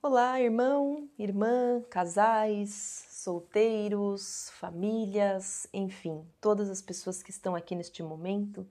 Olá, 0.00 0.40
irmão, 0.40 1.10
irmã, 1.18 1.82
casais, 1.90 3.04
solteiros, 3.10 4.48
famílias, 4.50 5.66
enfim, 5.72 6.24
todas 6.40 6.70
as 6.70 6.80
pessoas 6.80 7.20
que 7.20 7.32
estão 7.32 7.56
aqui 7.56 7.74
neste 7.74 8.00
momento. 8.00 8.64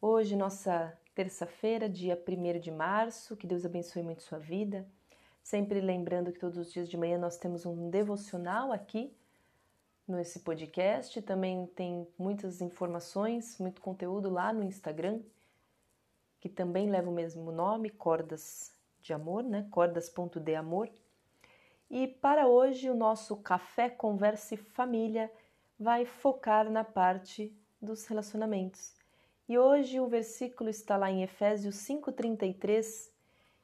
Hoje, 0.00 0.36
nossa 0.36 0.96
terça-feira, 1.12 1.88
dia 1.88 2.16
1 2.16 2.60
de 2.60 2.70
março, 2.70 3.36
que 3.36 3.48
Deus 3.48 3.66
abençoe 3.66 4.00
muito 4.00 4.22
sua 4.22 4.38
vida. 4.38 4.86
Sempre 5.42 5.80
lembrando 5.80 6.32
que 6.32 6.38
todos 6.38 6.56
os 6.56 6.72
dias 6.72 6.88
de 6.88 6.96
manhã 6.96 7.18
nós 7.18 7.36
temos 7.36 7.66
um 7.66 7.90
devocional 7.90 8.70
aqui 8.70 9.12
nesse 10.06 10.38
podcast. 10.38 11.20
Também 11.20 11.66
tem 11.74 12.06
muitas 12.16 12.60
informações, 12.60 13.58
muito 13.58 13.80
conteúdo 13.80 14.30
lá 14.30 14.52
no 14.52 14.62
Instagram, 14.62 15.20
que 16.40 16.48
também 16.48 16.88
leva 16.88 17.10
o 17.10 17.12
mesmo 17.12 17.50
nome, 17.50 17.90
Cordas 17.90 18.77
de 19.00 19.12
Amor, 19.12 19.42
né? 19.42 19.66
Cordas.de 19.70 20.54
Amor. 20.54 20.90
E 21.90 22.06
para 22.06 22.46
hoje 22.46 22.90
o 22.90 22.94
nosso 22.94 23.36
Café 23.36 23.88
Converse 23.88 24.56
Família 24.56 25.32
vai 25.78 26.04
focar 26.04 26.70
na 26.70 26.84
parte 26.84 27.56
dos 27.80 28.06
relacionamentos. 28.06 28.94
E 29.48 29.56
hoje 29.56 29.98
o 29.98 30.08
versículo 30.08 30.68
está 30.68 30.96
lá 30.96 31.10
em 31.10 31.22
Efésios 31.22 31.76
5:33 31.76 33.10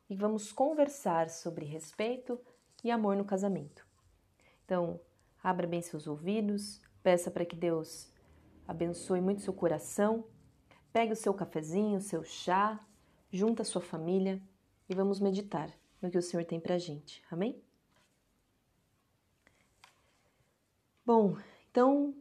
e 0.08 0.14
vamos 0.14 0.52
conversar 0.52 1.28
sobre 1.28 1.66
respeito 1.66 2.40
e 2.82 2.90
amor 2.90 3.16
no 3.16 3.24
casamento. 3.24 3.86
Então, 4.64 4.98
abra 5.42 5.66
bem 5.66 5.82
seus 5.82 6.06
ouvidos, 6.06 6.80
peça 7.02 7.30
para 7.30 7.44
que 7.44 7.56
Deus 7.56 8.10
abençoe 8.66 9.20
muito 9.20 9.42
seu 9.42 9.52
coração. 9.52 10.24
Pegue 10.90 11.12
o 11.12 11.16
seu 11.16 11.34
cafezinho, 11.34 11.98
o 11.98 12.00
seu 12.00 12.22
chá, 12.24 12.80
junta 13.30 13.62
a 13.62 13.64
sua 13.64 13.82
família 13.82 14.40
e 14.88 14.94
vamos 14.94 15.20
meditar 15.20 15.70
no 16.00 16.10
que 16.10 16.18
o 16.18 16.22
Senhor 16.22 16.44
tem 16.44 16.60
para 16.60 16.78
gente. 16.78 17.22
Amém? 17.30 17.62
Bom, 21.04 21.36
então, 21.70 22.14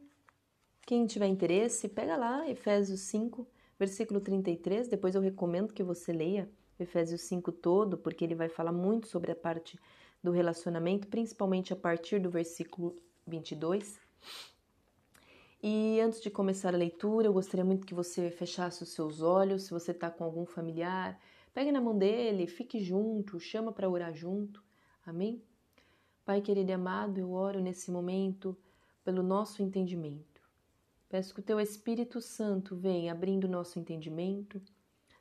quem 0.85 1.05
tiver 1.05 1.27
interesse, 1.27 1.87
pega 1.87 2.17
lá 2.17 2.49
Efésios 2.49 2.99
5, 3.01 3.47
versículo 3.79 4.19
33. 4.19 4.87
Depois 4.87 5.15
eu 5.15 5.21
recomendo 5.21 5.73
que 5.73 5.83
você 5.83 6.11
leia 6.11 6.49
Efésios 6.79 7.21
5 7.21 7.51
todo, 7.51 7.97
porque 7.97 8.23
ele 8.23 8.35
vai 8.35 8.49
falar 8.49 8.71
muito 8.71 9.07
sobre 9.07 9.31
a 9.31 9.35
parte 9.35 9.79
do 10.21 10.31
relacionamento, 10.31 11.07
principalmente 11.07 11.73
a 11.73 11.75
partir 11.75 12.19
do 12.19 12.29
versículo 12.29 12.95
22. 13.27 13.99
E 15.61 16.01
antes 16.01 16.21
de 16.21 16.29
começar 16.29 16.73
a 16.73 16.77
leitura, 16.77 17.27
eu 17.27 17.33
gostaria 17.33 17.63
muito 17.63 17.87
que 17.87 17.93
você 17.93 18.29
fechasse 18.29 18.83
os 18.83 18.89
seus 18.89 19.21
olhos, 19.21 19.63
se 19.63 19.71
você 19.71 19.91
está 19.91 20.09
com 20.09 20.23
algum 20.25 20.45
familiar, 20.45 21.17
Pegue 21.53 21.71
na 21.71 21.79
mão 21.79 21.95
dele, 21.95 22.47
fique 22.47 22.79
junto, 22.79 23.39
chama 23.39 23.71
para 23.71 23.89
orar 23.89 24.13
junto. 24.13 24.63
Amém? 25.05 25.43
Pai 26.25 26.41
querido 26.41 26.71
e 26.71 26.73
amado, 26.73 27.19
eu 27.19 27.31
oro 27.31 27.59
nesse 27.59 27.91
momento 27.91 28.57
pelo 29.03 29.21
nosso 29.21 29.61
entendimento. 29.61 30.41
Peço 31.09 31.33
que 31.33 31.41
o 31.41 31.43
teu 31.43 31.59
Espírito 31.59 32.19
Santo 32.21 32.75
venha 32.75 33.11
abrindo 33.11 33.47
nosso 33.47 33.77
entendimento, 33.77 34.59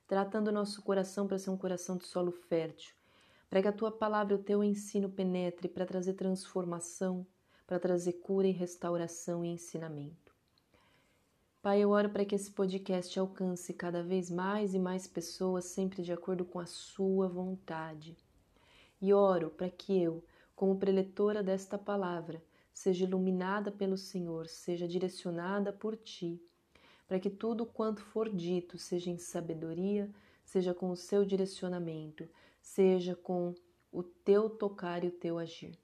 tratando 0.07 0.49
o 0.49 0.53
nosso 0.53 0.81
coração 0.83 1.27
para 1.27 1.39
ser 1.39 1.51
um 1.51 1.57
coração 1.57 1.97
de 1.97 2.07
solo 2.07 2.31
fértil, 2.31 2.95
para 3.51 3.61
que 3.61 3.69
a 3.69 3.73
tua 3.73 3.91
palavra, 3.91 4.35
o 4.35 4.43
teu 4.43 4.63
ensino 4.63 5.11
penetre 5.11 5.69
para 5.69 5.85
trazer 5.85 6.15
transformação, 6.15 7.27
para 7.67 7.79
trazer 7.79 8.15
cura 8.15 8.47
e 8.47 8.53
restauração 8.53 9.45
e 9.45 9.49
ensinamento. 9.49 10.22
Pai, 11.63 11.79
eu 11.81 11.91
oro 11.91 12.11
para 12.11 12.25
que 12.25 12.35
esse 12.35 12.51
podcast 12.51 13.17
alcance 13.21 13.73
cada 13.73 14.03
vez 14.03 14.29
mais 14.29 14.75
e 14.75 14.81
mais 14.81 15.07
pessoas, 15.07 15.67
sempre 15.67 16.03
de 16.03 16.13
acordo 16.13 16.45
com 16.45 16.59
a 16.59 16.67
Sua 16.67 17.29
vontade. 17.29 18.17
E 19.01 19.15
oro 19.15 19.49
para 19.49 19.71
que 19.71 19.97
eu, 19.97 20.25
como 20.57 20.77
preletora 20.77 21.41
desta 21.41 21.79
palavra, 21.79 22.43
seja 22.75 23.05
iluminada 23.05 23.71
pelo 23.71 23.97
Senhor, 23.97 24.49
seja 24.49 24.89
direcionada 24.89 25.73
por 25.73 25.97
Ti, 25.97 26.43
para 27.07 27.21
que 27.21 27.31
tudo 27.31 27.65
quanto 27.65 28.03
for 28.03 28.29
dito 28.29 28.77
seja 28.77 29.09
em 29.09 29.17
sabedoria, 29.17 30.11
seja 30.45 30.75
com 30.75 30.91
o 30.91 30.97
seu 30.97 31.25
direcionamento, 31.25 32.29
seja 32.61 33.15
com 33.15 33.55
o 33.93 34.03
teu 34.03 34.51
tocar 34.51 35.05
e 35.05 35.07
o 35.07 35.13
teu 35.13 35.39
agir. 35.39 35.79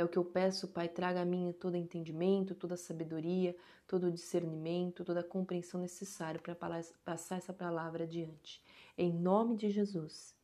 É 0.00 0.04
o 0.04 0.08
que 0.08 0.16
eu 0.16 0.24
peço, 0.24 0.66
Pai, 0.66 0.88
traga 0.88 1.20
a 1.20 1.24
mim 1.26 1.54
todo 1.60 1.76
entendimento, 1.76 2.54
toda 2.54 2.74
sabedoria, 2.74 3.54
todo 3.86 4.10
discernimento, 4.10 5.04
toda 5.04 5.20
a 5.20 5.22
compreensão 5.22 5.78
necessária 5.78 6.40
para 6.40 6.56
passar 7.04 7.36
essa 7.36 7.52
palavra 7.52 8.04
adiante. 8.04 8.64
Em 8.96 9.12
nome 9.12 9.58
de 9.58 9.68
Jesus. 9.68 10.34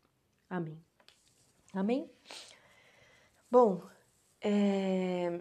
Amém. 0.50 0.78
Amém? 1.72 2.10
Bom, 3.50 3.82
é... 4.42 5.40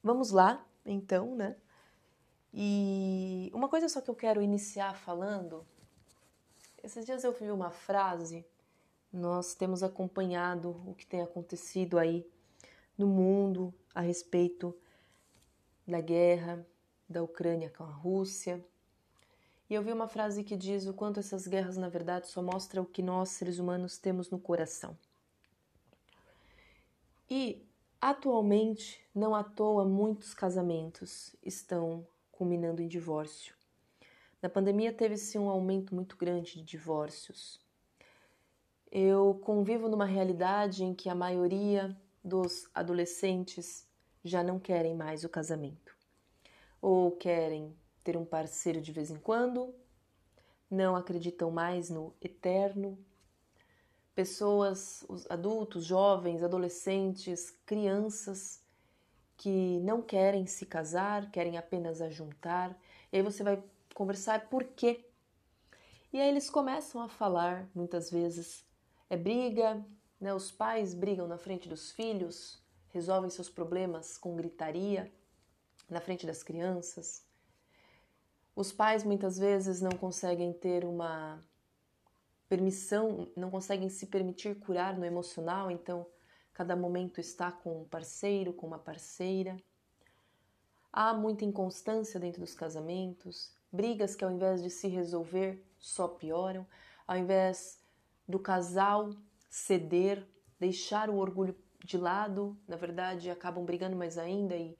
vamos 0.00 0.30
lá, 0.30 0.64
então, 0.86 1.34
né? 1.34 1.56
E 2.54 3.50
uma 3.52 3.68
coisa 3.68 3.88
só 3.88 4.00
que 4.00 4.10
eu 4.10 4.14
quero 4.14 4.40
iniciar 4.40 4.94
falando. 4.94 5.66
Esses 6.84 7.04
dias 7.04 7.24
eu 7.24 7.32
vi 7.32 7.50
uma 7.50 7.72
frase, 7.72 8.46
nós 9.12 9.56
temos 9.56 9.82
acompanhado 9.82 10.80
o 10.86 10.94
que 10.94 11.04
tem 11.04 11.20
acontecido 11.20 11.98
aí 11.98 12.24
no 12.96 13.06
mundo 13.06 13.74
a 13.94 14.00
respeito 14.00 14.76
da 15.86 16.00
guerra 16.00 16.66
da 17.08 17.22
Ucrânia 17.22 17.70
com 17.70 17.84
a 17.84 17.90
Rússia. 17.90 18.64
E 19.68 19.74
eu 19.74 19.82
vi 19.82 19.92
uma 19.92 20.08
frase 20.08 20.44
que 20.44 20.56
diz 20.56 20.86
o 20.86 20.94
quanto 20.94 21.20
essas 21.20 21.46
guerras, 21.46 21.76
na 21.76 21.88
verdade, 21.88 22.28
só 22.28 22.42
mostram 22.42 22.82
o 22.82 22.86
que 22.86 23.02
nós, 23.02 23.30
seres 23.30 23.58
humanos, 23.58 23.98
temos 23.98 24.30
no 24.30 24.38
coração. 24.38 24.96
E, 27.30 27.66
atualmente, 28.00 29.00
não 29.14 29.34
à 29.34 29.42
toa, 29.42 29.84
muitos 29.84 30.34
casamentos 30.34 31.34
estão 31.42 32.06
culminando 32.30 32.82
em 32.82 32.88
divórcio. 32.88 33.54
Na 34.42 34.48
pandemia 34.48 34.92
teve-se 34.92 35.38
um 35.38 35.48
aumento 35.48 35.94
muito 35.94 36.16
grande 36.16 36.56
de 36.56 36.62
divórcios. 36.62 37.60
Eu 38.90 39.40
convivo 39.42 39.88
numa 39.88 40.04
realidade 40.04 40.84
em 40.84 40.92
que 40.92 41.08
a 41.08 41.14
maioria 41.14 41.96
dos 42.22 42.68
adolescentes 42.74 43.86
já 44.24 44.42
não 44.42 44.58
querem 44.58 44.94
mais 44.94 45.24
o 45.24 45.28
casamento. 45.28 45.96
Ou 46.80 47.12
querem 47.12 47.76
ter 48.04 48.16
um 48.16 48.24
parceiro 48.24 48.80
de 48.80 48.92
vez 48.92 49.10
em 49.10 49.16
quando, 49.16 49.74
não 50.70 50.96
acreditam 50.96 51.50
mais 51.50 51.90
no 51.90 52.14
eterno. 52.20 52.98
Pessoas, 54.14 55.04
os 55.08 55.30
adultos, 55.30 55.84
jovens, 55.84 56.42
adolescentes, 56.42 57.50
crianças 57.64 58.62
que 59.36 59.80
não 59.80 60.00
querem 60.00 60.46
se 60.46 60.66
casar, 60.66 61.30
querem 61.30 61.56
apenas 61.56 62.00
ajuntar. 62.00 62.78
E 63.12 63.16
aí 63.16 63.22
você 63.22 63.42
vai 63.42 63.62
conversar 63.94 64.48
por 64.48 64.64
quê? 64.64 65.04
E 66.12 66.20
aí 66.20 66.28
eles 66.28 66.50
começam 66.50 67.00
a 67.00 67.08
falar, 67.08 67.68
muitas 67.74 68.10
vezes, 68.10 68.64
é 69.08 69.16
briga, 69.16 69.84
né? 70.22 70.32
Os 70.32 70.52
pais 70.52 70.94
brigam 70.94 71.26
na 71.26 71.36
frente 71.36 71.68
dos 71.68 71.90
filhos, 71.90 72.62
resolvem 72.90 73.28
seus 73.28 73.50
problemas 73.50 74.16
com 74.16 74.36
gritaria 74.36 75.12
na 75.90 76.00
frente 76.00 76.24
das 76.24 76.44
crianças. 76.44 77.26
Os 78.54 78.70
pais 78.70 79.02
muitas 79.02 79.36
vezes 79.36 79.80
não 79.80 79.90
conseguem 79.90 80.52
ter 80.52 80.84
uma 80.84 81.40
permissão, 82.48 83.28
não 83.36 83.50
conseguem 83.50 83.88
se 83.88 84.06
permitir 84.06 84.60
curar 84.60 84.96
no 84.96 85.04
emocional, 85.04 85.70
então 85.72 86.06
cada 86.54 86.76
momento 86.76 87.18
está 87.18 87.50
com 87.50 87.82
um 87.82 87.84
parceiro, 87.84 88.52
com 88.52 88.68
uma 88.68 88.78
parceira. 88.78 89.56
Há 90.92 91.12
muita 91.14 91.44
inconstância 91.44 92.20
dentro 92.20 92.42
dos 92.42 92.54
casamentos, 92.54 93.52
brigas 93.72 94.14
que 94.14 94.24
ao 94.24 94.30
invés 94.30 94.62
de 94.62 94.70
se 94.70 94.86
resolver 94.86 95.60
só 95.80 96.06
pioram, 96.06 96.64
ao 97.08 97.16
invés 97.16 97.80
do 98.28 98.38
casal 98.38 99.10
ceder, 99.52 100.26
deixar 100.58 101.10
o 101.10 101.16
orgulho 101.18 101.54
de 101.84 101.98
lado, 101.98 102.56
na 102.66 102.74
verdade 102.74 103.28
acabam 103.28 103.62
brigando 103.66 103.94
mais 103.94 104.16
ainda 104.16 104.56
e, 104.56 104.74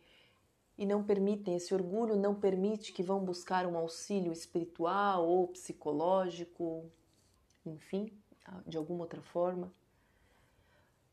e 0.78 0.86
não 0.86 1.04
permitem, 1.04 1.54
esse 1.54 1.74
orgulho 1.74 2.16
não 2.16 2.34
permite 2.34 2.90
que 2.90 3.02
vão 3.02 3.22
buscar 3.22 3.66
um 3.66 3.76
auxílio 3.76 4.32
espiritual 4.32 5.28
ou 5.28 5.48
psicológico, 5.48 6.90
enfim, 7.66 8.10
de 8.66 8.78
alguma 8.78 9.02
outra 9.02 9.20
forma. 9.20 9.70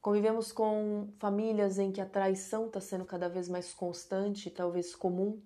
Convivemos 0.02 0.54
com 0.54 1.12
famílias 1.20 1.78
em 1.78 1.92
que 1.92 2.00
a 2.00 2.06
traição 2.06 2.68
está 2.68 2.80
sendo 2.80 3.04
cada 3.04 3.28
vez 3.28 3.50
mais 3.50 3.74
constante, 3.74 4.50
talvez 4.50 4.96
comum. 4.96 5.42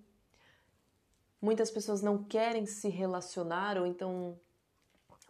Muitas 1.42 1.68
pessoas 1.68 2.00
não 2.00 2.22
querem 2.22 2.64
se 2.64 2.88
relacionar 2.88 3.76
ou 3.76 3.84
então 3.84 4.38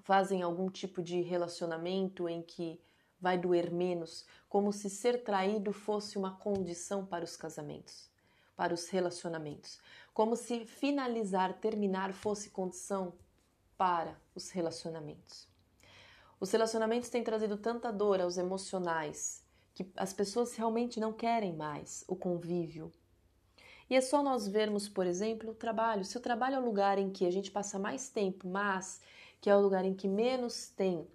fazem 0.04 0.42
algum 0.42 0.70
tipo 0.70 1.02
de 1.02 1.20
relacionamento 1.22 2.28
em 2.28 2.42
que 2.42 2.78
vai 3.18 3.38
doer 3.38 3.72
menos, 3.72 4.26
como 4.48 4.70
se 4.70 4.90
ser 4.90 5.24
traído 5.24 5.72
fosse 5.72 6.18
uma 6.18 6.36
condição 6.36 7.06
para 7.06 7.24
os 7.24 7.36
casamentos, 7.36 8.10
para 8.54 8.74
os 8.74 8.88
relacionamentos, 8.88 9.80
como 10.12 10.36
se 10.36 10.66
finalizar, 10.66 11.54
terminar 11.54 12.12
fosse 12.12 12.50
condição 12.50 13.14
para 13.78 14.14
os 14.34 14.50
relacionamentos. 14.50 15.48
Os 16.38 16.50
relacionamentos 16.50 17.08
têm 17.08 17.24
trazido 17.24 17.56
tanta 17.56 17.90
dor 17.90 18.20
aos 18.20 18.36
emocionais 18.36 19.42
que 19.72 19.90
as 19.96 20.12
pessoas 20.12 20.54
realmente 20.54 21.00
não 21.00 21.14
querem 21.14 21.54
mais 21.54 22.04
o 22.06 22.14
convívio. 22.14 22.92
E 23.88 23.96
é 23.96 24.00
só 24.00 24.22
nós 24.22 24.46
vermos, 24.46 24.88
por 24.88 25.06
exemplo, 25.06 25.50
o 25.50 25.54
trabalho. 25.54 26.04
Se 26.04 26.16
o 26.16 26.20
trabalho 26.20 26.56
é 26.56 26.58
o 26.58 26.64
lugar 26.64 26.98
em 26.98 27.10
que 27.10 27.26
a 27.26 27.30
gente 27.30 27.50
passa 27.50 27.78
mais 27.78 28.08
tempo, 28.08 28.46
mas 28.48 29.00
que 29.44 29.50
é 29.50 29.55
o 29.55 29.61
lugar 29.61 29.85
em 29.85 29.93
que 29.93 30.08
menos 30.08 30.70
tem 30.70 31.06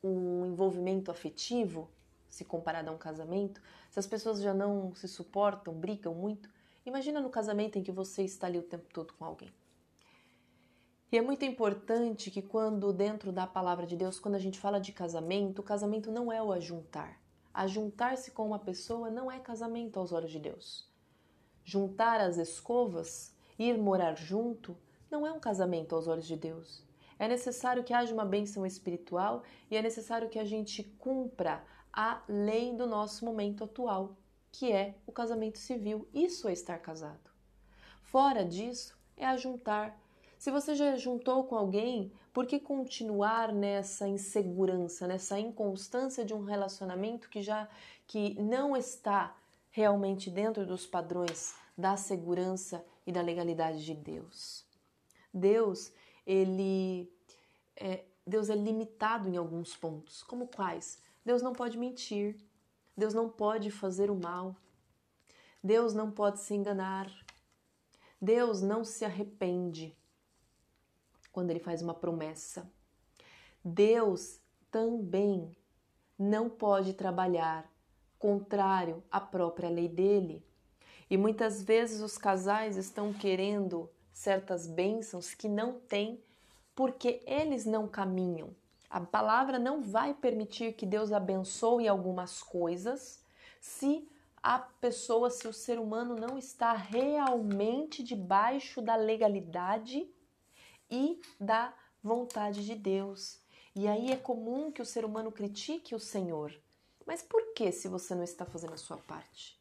um 0.00 0.46
envolvimento 0.46 1.10
afetivo, 1.10 1.90
se 2.28 2.44
comparado 2.44 2.88
a 2.88 2.92
um 2.92 2.98
casamento, 2.98 3.60
se 3.90 3.98
as 3.98 4.06
pessoas 4.06 4.40
já 4.40 4.54
não 4.54 4.94
se 4.94 5.08
suportam, 5.08 5.74
brigam 5.74 6.14
muito, 6.14 6.48
imagina 6.86 7.20
no 7.20 7.28
casamento 7.28 7.76
em 7.76 7.82
que 7.82 7.90
você 7.90 8.22
está 8.22 8.46
ali 8.46 8.60
o 8.60 8.62
tempo 8.62 8.84
todo 8.94 9.12
com 9.14 9.24
alguém. 9.24 9.52
E 11.10 11.18
é 11.18 11.20
muito 11.20 11.44
importante 11.44 12.30
que 12.30 12.42
quando 12.42 12.92
dentro 12.92 13.32
da 13.32 13.44
palavra 13.44 13.88
de 13.88 13.96
Deus, 13.96 14.20
quando 14.20 14.36
a 14.36 14.38
gente 14.38 14.60
fala 14.60 14.78
de 14.78 14.92
casamento, 14.92 15.58
o 15.58 15.64
casamento 15.64 16.12
não 16.12 16.30
é 16.30 16.40
o 16.40 16.52
ajuntar. 16.52 17.20
Ajuntar-se 17.52 18.30
com 18.30 18.46
uma 18.46 18.60
pessoa 18.60 19.10
não 19.10 19.28
é 19.28 19.40
casamento 19.40 19.98
aos 19.98 20.12
olhos 20.12 20.30
de 20.30 20.38
Deus. 20.38 20.88
Juntar 21.64 22.20
as 22.20 22.36
escovas, 22.36 23.34
ir 23.58 23.76
morar 23.76 24.16
junto, 24.16 24.76
não 25.10 25.26
é 25.26 25.32
um 25.32 25.40
casamento 25.40 25.96
aos 25.96 26.06
olhos 26.06 26.28
de 26.28 26.36
Deus. 26.36 26.88
É 27.20 27.28
necessário 27.28 27.84
que 27.84 27.94
haja 27.94 28.12
uma 28.12 28.24
bênção 28.24 28.64
espiritual 28.64 29.44
e 29.70 29.76
é 29.76 29.82
necessário 29.82 30.28
que 30.28 30.38
a 30.38 30.44
gente 30.44 30.82
cumpra 30.98 31.62
a 31.92 32.22
lei 32.26 32.74
do 32.74 32.86
nosso 32.86 33.24
momento 33.24 33.62
atual, 33.62 34.16
que 34.50 34.72
é 34.72 34.96
o 35.06 35.12
casamento 35.12 35.58
civil. 35.58 36.08
Isso 36.12 36.48
é 36.48 36.52
estar 36.52 36.78
casado. 36.78 37.30
Fora 38.02 38.44
disso, 38.44 38.98
é 39.16 39.26
ajuntar 39.26 39.96
se 40.40 40.50
você 40.50 40.74
já 40.74 40.96
juntou 40.96 41.44
com 41.44 41.54
alguém, 41.54 42.10
por 42.32 42.46
que 42.46 42.58
continuar 42.58 43.52
nessa 43.52 44.08
insegurança, 44.08 45.06
nessa 45.06 45.38
inconstância 45.38 46.24
de 46.24 46.32
um 46.32 46.44
relacionamento 46.44 47.28
que 47.28 47.42
já 47.42 47.68
que 48.06 48.40
não 48.40 48.74
está 48.74 49.36
realmente 49.70 50.30
dentro 50.30 50.64
dos 50.64 50.86
padrões 50.86 51.54
da 51.76 51.94
segurança 51.98 52.82
e 53.06 53.12
da 53.12 53.20
legalidade 53.20 53.84
de 53.84 53.92
Deus? 53.92 54.64
Deus, 55.32 55.92
ele 56.26 57.12
é, 57.76 58.04
Deus 58.26 58.48
é 58.48 58.54
limitado 58.54 59.28
em 59.28 59.36
alguns 59.36 59.76
pontos, 59.76 60.22
como 60.22 60.46
quais? 60.46 61.02
Deus 61.24 61.42
não 61.42 61.52
pode 61.52 61.76
mentir, 61.76 62.36
Deus 62.96 63.14
não 63.14 63.28
pode 63.28 63.70
fazer 63.70 64.10
o 64.10 64.14
mal, 64.14 64.56
Deus 65.62 65.94
não 65.94 66.10
pode 66.10 66.40
se 66.40 66.54
enganar, 66.54 67.10
Deus 68.20 68.60
não 68.60 68.84
se 68.84 69.04
arrepende 69.04 69.96
quando 71.32 71.50
ele 71.50 71.60
faz 71.60 71.82
uma 71.82 71.94
promessa. 71.94 72.70
Deus 73.64 74.40
também 74.70 75.54
não 76.18 76.48
pode 76.48 76.92
trabalhar 76.94 77.70
contrário 78.18 79.02
à 79.10 79.20
própria 79.20 79.70
lei 79.70 79.88
dele. 79.88 80.44
E 81.08 81.16
muitas 81.16 81.62
vezes 81.62 82.00
os 82.00 82.18
casais 82.18 82.76
estão 82.76 83.12
querendo 83.12 83.90
certas 84.20 84.66
bênçãos 84.66 85.32
que 85.32 85.48
não 85.48 85.80
têm 85.80 86.22
porque 86.74 87.22
eles 87.26 87.64
não 87.64 87.88
caminham. 87.88 88.54
A 88.90 89.00
palavra 89.00 89.58
não 89.58 89.80
vai 89.80 90.12
permitir 90.12 90.74
que 90.74 90.84
Deus 90.84 91.10
abençoe 91.10 91.88
algumas 91.88 92.42
coisas 92.42 93.24
se 93.62 94.06
a 94.42 94.58
pessoa, 94.58 95.30
se 95.30 95.48
o 95.48 95.54
ser 95.54 95.78
humano 95.78 96.16
não 96.16 96.36
está 96.36 96.74
realmente 96.74 98.02
debaixo 98.02 98.82
da 98.82 98.94
legalidade 98.94 100.06
e 100.90 101.20
da 101.38 101.72
vontade 102.02 102.66
de 102.66 102.74
Deus. 102.74 103.40
E 103.74 103.88
aí 103.88 104.10
é 104.10 104.16
comum 104.16 104.70
que 104.70 104.82
o 104.82 104.86
ser 104.86 105.04
humano 105.04 105.32
critique 105.32 105.94
o 105.94 106.00
Senhor. 106.00 106.52
Mas 107.06 107.22
por 107.22 107.54
que 107.54 107.72
se 107.72 107.88
você 107.88 108.14
não 108.14 108.24
está 108.24 108.44
fazendo 108.44 108.74
a 108.74 108.78
sua 108.78 108.98
parte? 108.98 109.58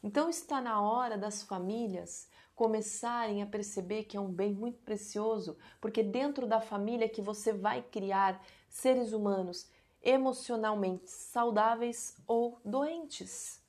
Então 0.00 0.28
está 0.28 0.60
na 0.60 0.80
hora 0.80 1.18
das 1.18 1.42
famílias 1.42 2.28
começarem 2.58 3.40
a 3.40 3.46
perceber 3.46 4.02
que 4.02 4.16
é 4.16 4.20
um 4.20 4.32
bem 4.32 4.52
muito 4.52 4.80
precioso, 4.80 5.56
porque 5.80 6.02
dentro 6.02 6.44
da 6.44 6.60
família 6.60 7.08
que 7.08 7.22
você 7.22 7.52
vai 7.52 7.82
criar 7.82 8.44
seres 8.68 9.12
humanos 9.12 9.70
emocionalmente 10.02 11.08
saudáveis 11.08 12.16
ou 12.26 12.60
doentes. 12.64 13.62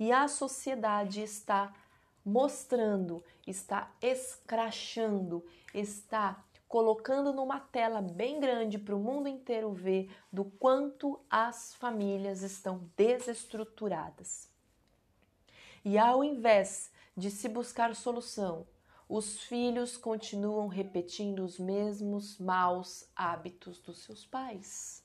E 0.00 0.10
a 0.10 0.26
sociedade 0.26 1.20
está 1.20 1.74
mostrando, 2.24 3.22
está 3.46 3.92
escrachando, 4.00 5.44
está 5.74 6.42
colocando 6.66 7.30
numa 7.30 7.60
tela 7.60 8.00
bem 8.00 8.40
grande 8.40 8.78
para 8.78 8.96
o 8.96 8.98
mundo 8.98 9.28
inteiro 9.28 9.70
ver 9.70 10.10
do 10.32 10.46
quanto 10.46 11.20
as 11.28 11.74
famílias 11.74 12.40
estão 12.40 12.90
desestruturadas. 12.96 14.48
E 15.84 15.98
ao 15.98 16.24
invés 16.24 16.93
de 17.16 17.30
se 17.30 17.48
buscar 17.48 17.94
solução, 17.94 18.66
os 19.08 19.40
filhos 19.40 19.96
continuam 19.96 20.66
repetindo 20.66 21.44
os 21.44 21.58
mesmos 21.58 22.38
maus 22.38 23.08
hábitos 23.14 23.78
dos 23.78 23.98
seus 24.02 24.24
pais. 24.26 25.04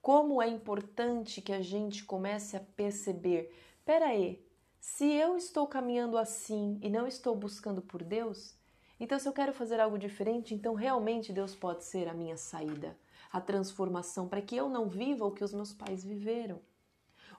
Como 0.00 0.42
é 0.42 0.46
importante 0.46 1.40
que 1.40 1.52
a 1.52 1.62
gente 1.62 2.04
comece 2.04 2.56
a 2.56 2.60
perceber: 2.60 3.52
peraí, 3.84 4.46
se 4.78 5.10
eu 5.10 5.36
estou 5.36 5.66
caminhando 5.66 6.18
assim 6.18 6.78
e 6.82 6.90
não 6.90 7.06
estou 7.06 7.34
buscando 7.34 7.80
por 7.80 8.02
Deus, 8.02 8.54
então 9.00 9.18
se 9.18 9.26
eu 9.26 9.32
quero 9.32 9.54
fazer 9.54 9.80
algo 9.80 9.98
diferente, 9.98 10.54
então 10.54 10.74
realmente 10.74 11.32
Deus 11.32 11.54
pode 11.54 11.84
ser 11.84 12.06
a 12.06 12.14
minha 12.14 12.36
saída, 12.36 12.96
a 13.32 13.40
transformação 13.40 14.28
para 14.28 14.42
que 14.42 14.54
eu 14.54 14.68
não 14.68 14.88
viva 14.88 15.24
o 15.24 15.32
que 15.32 15.42
os 15.42 15.54
meus 15.54 15.72
pais 15.72 16.04
viveram. 16.04 16.60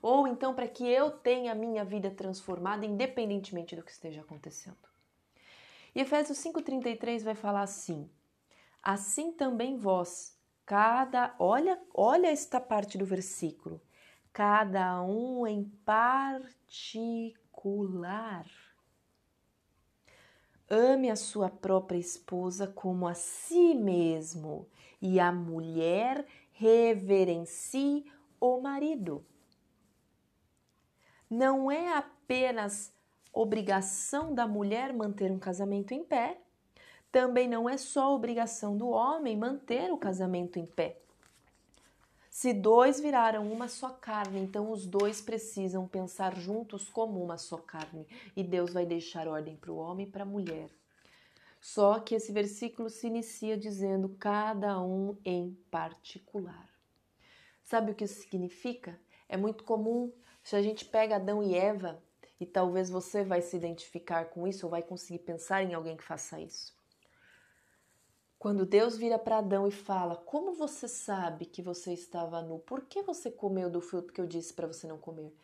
Ou 0.02 0.28
então 0.28 0.54
para 0.54 0.68
que 0.68 0.88
eu 0.88 1.12
tenha 1.12 1.52
a 1.52 1.56
minha 1.56 1.84
vida 1.84 2.12
transformada 2.12 2.86
independentemente 2.86 3.76
do 3.76 3.84
que 3.84 3.92
esteja 3.92 4.22
acontecendo. 4.22 4.78
E 5.94 6.02
Efésios 6.02 6.38
5:33 6.40 7.24
vai 7.24 7.36
falar 7.36 7.62
assim: 7.62 8.10
Assim 8.82 9.32
também 9.32 9.78
vós, 9.78 10.38
cada, 10.66 11.36
olha, 11.40 11.82
olha 11.94 12.28
esta 12.28 12.60
parte 12.60 12.98
do 12.98 13.06
versículo 13.06 13.82
cada 14.36 15.02
um 15.02 15.48
em 15.48 15.64
particular. 15.86 17.16
Ame 20.70 21.10
a 21.10 21.16
sua 21.16 21.50
própria 21.50 21.98
esposa 21.98 22.68
como 22.68 23.08
a 23.08 23.14
si 23.14 23.74
mesmo, 23.74 24.68
e 25.02 25.22
a 25.22 25.32
mulher 25.32 26.26
reverencie 26.52 28.12
o 28.38 28.60
marido. 28.60 29.26
Não 31.30 31.72
é 31.72 31.94
apenas 31.98 32.94
obrigação 33.34 34.34
da 34.34 34.48
mulher 34.48 34.94
manter 34.94 35.32
um 35.32 35.40
casamento 35.40 35.94
em 35.94 36.04
pé, 36.04 36.40
também 37.12 37.48
não 37.48 37.70
é 37.70 37.78
só 37.78 38.14
obrigação 38.14 38.78
do 38.78 38.90
homem 38.90 39.38
manter 39.38 39.92
o 39.92 39.98
casamento 39.98 40.60
em 40.60 40.66
pé. 40.66 41.00
Se 42.30 42.54
dois 42.54 43.00
viraram 43.00 43.50
uma 43.50 43.70
só 43.70 43.90
carne, 43.90 44.42
então 44.42 44.70
os 44.70 44.86
dois 44.86 45.22
precisam 45.22 45.88
pensar 45.88 46.36
juntos 46.36 46.90
como 46.90 47.24
uma 47.24 47.38
só 47.38 47.58
carne, 47.58 48.06
e 48.36 48.44
Deus 48.44 48.74
vai 48.74 48.86
deixar 48.86 49.30
ordem 49.30 49.56
para 49.56 49.72
o 49.72 49.78
homem 49.78 50.06
e 50.06 50.10
para 50.10 50.24
a 50.24 50.26
mulher. 50.26 50.70
Só 51.62 52.00
que 52.00 52.14
esse 52.14 52.34
versículo 52.34 52.90
se 52.90 53.08
inicia 53.08 53.58
dizendo 53.58 54.10
cada 54.20 54.80
um 54.82 55.18
em 55.24 55.58
particular. 55.72 56.70
Sabe 57.64 57.92
o 57.92 57.96
que 57.96 58.04
isso 58.04 58.22
significa? 58.22 59.00
É 59.30 59.38
muito 59.38 59.64
comum 59.64 60.12
se 60.46 60.56
a 60.56 60.62
gente 60.62 60.86
pega 60.86 61.16
Adão 61.16 61.42
e 61.42 61.56
Eva, 61.56 62.00
e 62.40 62.46
talvez 62.46 62.88
você 62.88 63.24
vai 63.24 63.42
se 63.42 63.58
identificar 63.58 64.26
com 64.26 64.48
isso 64.48 64.68
ou 64.68 64.70
vai 64.70 64.84
conseguir 64.84 65.24
pensar 65.24 65.64
em 65.64 65.74
alguém 65.74 65.98
que 65.98 66.04
faça 66.04 66.40
isso. 66.40 66.72
Quando 68.38 68.64
Deus 68.64 68.96
vira 68.96 69.18
para 69.18 69.40
Adão 69.40 69.68
e 69.68 69.72
fala: 69.72 70.16
Como 70.16 70.54
você 70.54 70.88
sabe 70.88 71.48
que 71.48 71.64
você 71.64 71.94
estava 71.94 72.44
nu? 72.44 72.60
Por 72.60 72.86
que 72.86 73.02
você 73.02 73.32
comeu 73.32 73.72
do 73.72 73.82
fruto 73.82 74.14
que 74.14 74.22
eu 74.22 74.28
disse 74.28 74.54
para 74.54 74.68
você 74.68 74.86
não 74.86 75.00
comer? 75.00 75.36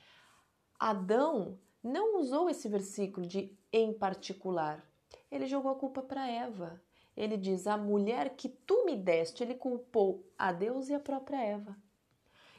Adão 0.79 1.57
não 1.83 2.19
usou 2.19 2.47
esse 2.47 2.69
versículo 2.69 3.25
de 3.25 3.57
em 3.73 3.91
particular. 3.91 4.87
Ele 5.31 5.47
jogou 5.47 5.71
a 5.71 5.75
culpa 5.75 6.03
para 6.03 6.29
Eva. 6.29 6.79
Ele 7.17 7.37
diz: 7.37 7.65
A 7.65 7.75
mulher 7.75 8.35
que 8.35 8.47
tu 8.47 8.85
me 8.85 8.95
deste, 8.95 9.41
ele 9.41 9.55
culpou 9.55 10.23
a 10.37 10.51
Deus 10.51 10.89
e 10.89 10.93
a 10.93 10.99
própria 10.99 11.41
Eva. 11.43 11.75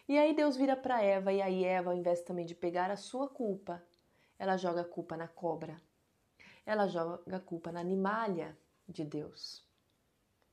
E 0.09 0.19
aí 0.19 0.35
Deus 0.35 0.57
vira 0.57 0.77
para 0.77 1.03
Eva, 1.03 1.33
e 1.33 1.41
aí 1.41 1.65
Eva, 1.65 1.91
ao 1.91 1.97
invés 1.97 2.23
também 2.23 2.45
de 2.45 2.55
pegar 2.55 2.91
a 2.91 2.97
sua 2.97 3.29
culpa, 3.29 3.83
ela 4.39 4.57
joga 4.57 4.83
a 4.83 4.85
culpa 4.85 5.17
na 5.17 5.29
cobra. 5.29 5.81
Ela 6.67 6.87
joga 6.89 7.37
a 7.37 7.41
culpa 7.41 7.73
na 7.73 7.81
animalha 7.81 8.57
de 8.89 9.05
Deus 9.05 9.65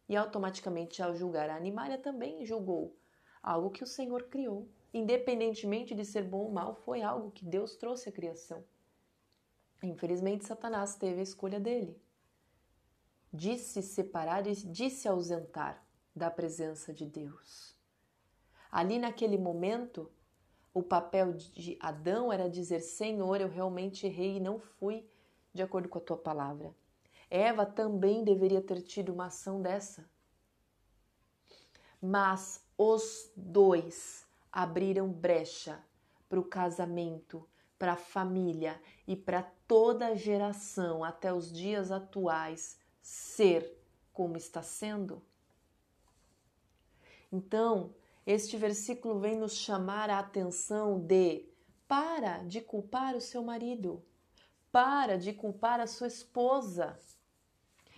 e 0.09 0.15
automaticamente, 0.15 1.03
ao 1.03 1.15
julgar 1.15 1.51
a 1.51 1.55
animalha, 1.55 1.95
também 1.95 2.43
julgou 2.43 2.97
algo 3.43 3.69
que 3.69 3.83
o 3.83 3.87
Senhor 3.87 4.23
criou. 4.23 4.67
Independentemente 4.91 5.93
de 5.93 6.03
ser 6.03 6.23
bom 6.23 6.45
ou 6.45 6.51
mal, 6.51 6.73
foi 6.73 7.03
algo 7.03 7.29
que 7.29 7.45
Deus 7.45 7.75
trouxe 7.75 8.09
à 8.09 8.11
criação. 8.11 8.63
Infelizmente, 9.83 10.45
Satanás 10.45 10.95
teve 10.95 11.19
a 11.19 11.23
escolha 11.23 11.59
dele 11.59 11.95
de 13.31 13.55
se 13.59 13.83
separar 13.83 14.47
e 14.47 14.55
de 14.55 14.89
se 14.89 15.07
ausentar 15.07 15.85
da 16.15 16.31
presença 16.31 16.91
de 16.91 17.05
Deus. 17.05 17.77
Ali 18.71 18.99
naquele 18.99 19.37
momento, 19.37 20.09
o 20.73 20.83
papel 20.83 21.33
de 21.33 21.77
Adão 21.79 22.31
era 22.31 22.49
dizer: 22.49 22.81
Senhor, 22.81 23.41
eu 23.41 23.49
realmente 23.49 24.05
errei 24.05 24.37
e 24.37 24.39
não 24.39 24.59
fui 24.59 25.05
de 25.53 25.61
acordo 25.61 25.89
com 25.89 25.97
a 25.97 26.01
tua 26.01 26.17
palavra. 26.17 26.73
Eva 27.29 27.65
também 27.65 28.23
deveria 28.23 28.61
ter 28.61 28.81
tido 28.81 29.13
uma 29.13 29.27
ação 29.27 29.61
dessa. 29.61 30.09
Mas 32.01 32.63
os 32.77 33.31
dois 33.35 34.25
abriram 34.51 35.11
brecha 35.11 35.83
para 36.27 36.39
o 36.39 36.45
casamento, 36.45 37.47
para 37.77 37.93
a 37.93 37.97
família 37.97 38.81
e 39.07 39.15
para 39.15 39.43
toda 39.67 40.07
a 40.07 40.15
geração 40.15 41.03
até 41.03 41.33
os 41.33 41.51
dias 41.51 41.91
atuais 41.91 42.79
ser 43.01 43.77
como 44.13 44.37
está 44.37 44.61
sendo. 44.61 45.21
Então, 47.31 47.93
este 48.31 48.57
versículo 48.57 49.19
vem 49.19 49.35
nos 49.35 49.57
chamar 49.57 50.07
a 50.07 50.19
atenção 50.19 50.99
de 50.99 51.49
para 51.87 52.43
de 52.43 52.61
culpar 52.61 53.15
o 53.15 53.21
seu 53.21 53.41
marido, 53.41 54.05
para 54.71 55.17
de 55.17 55.33
culpar 55.33 55.79
a 55.79 55.87
sua 55.87 56.05
esposa 56.05 56.95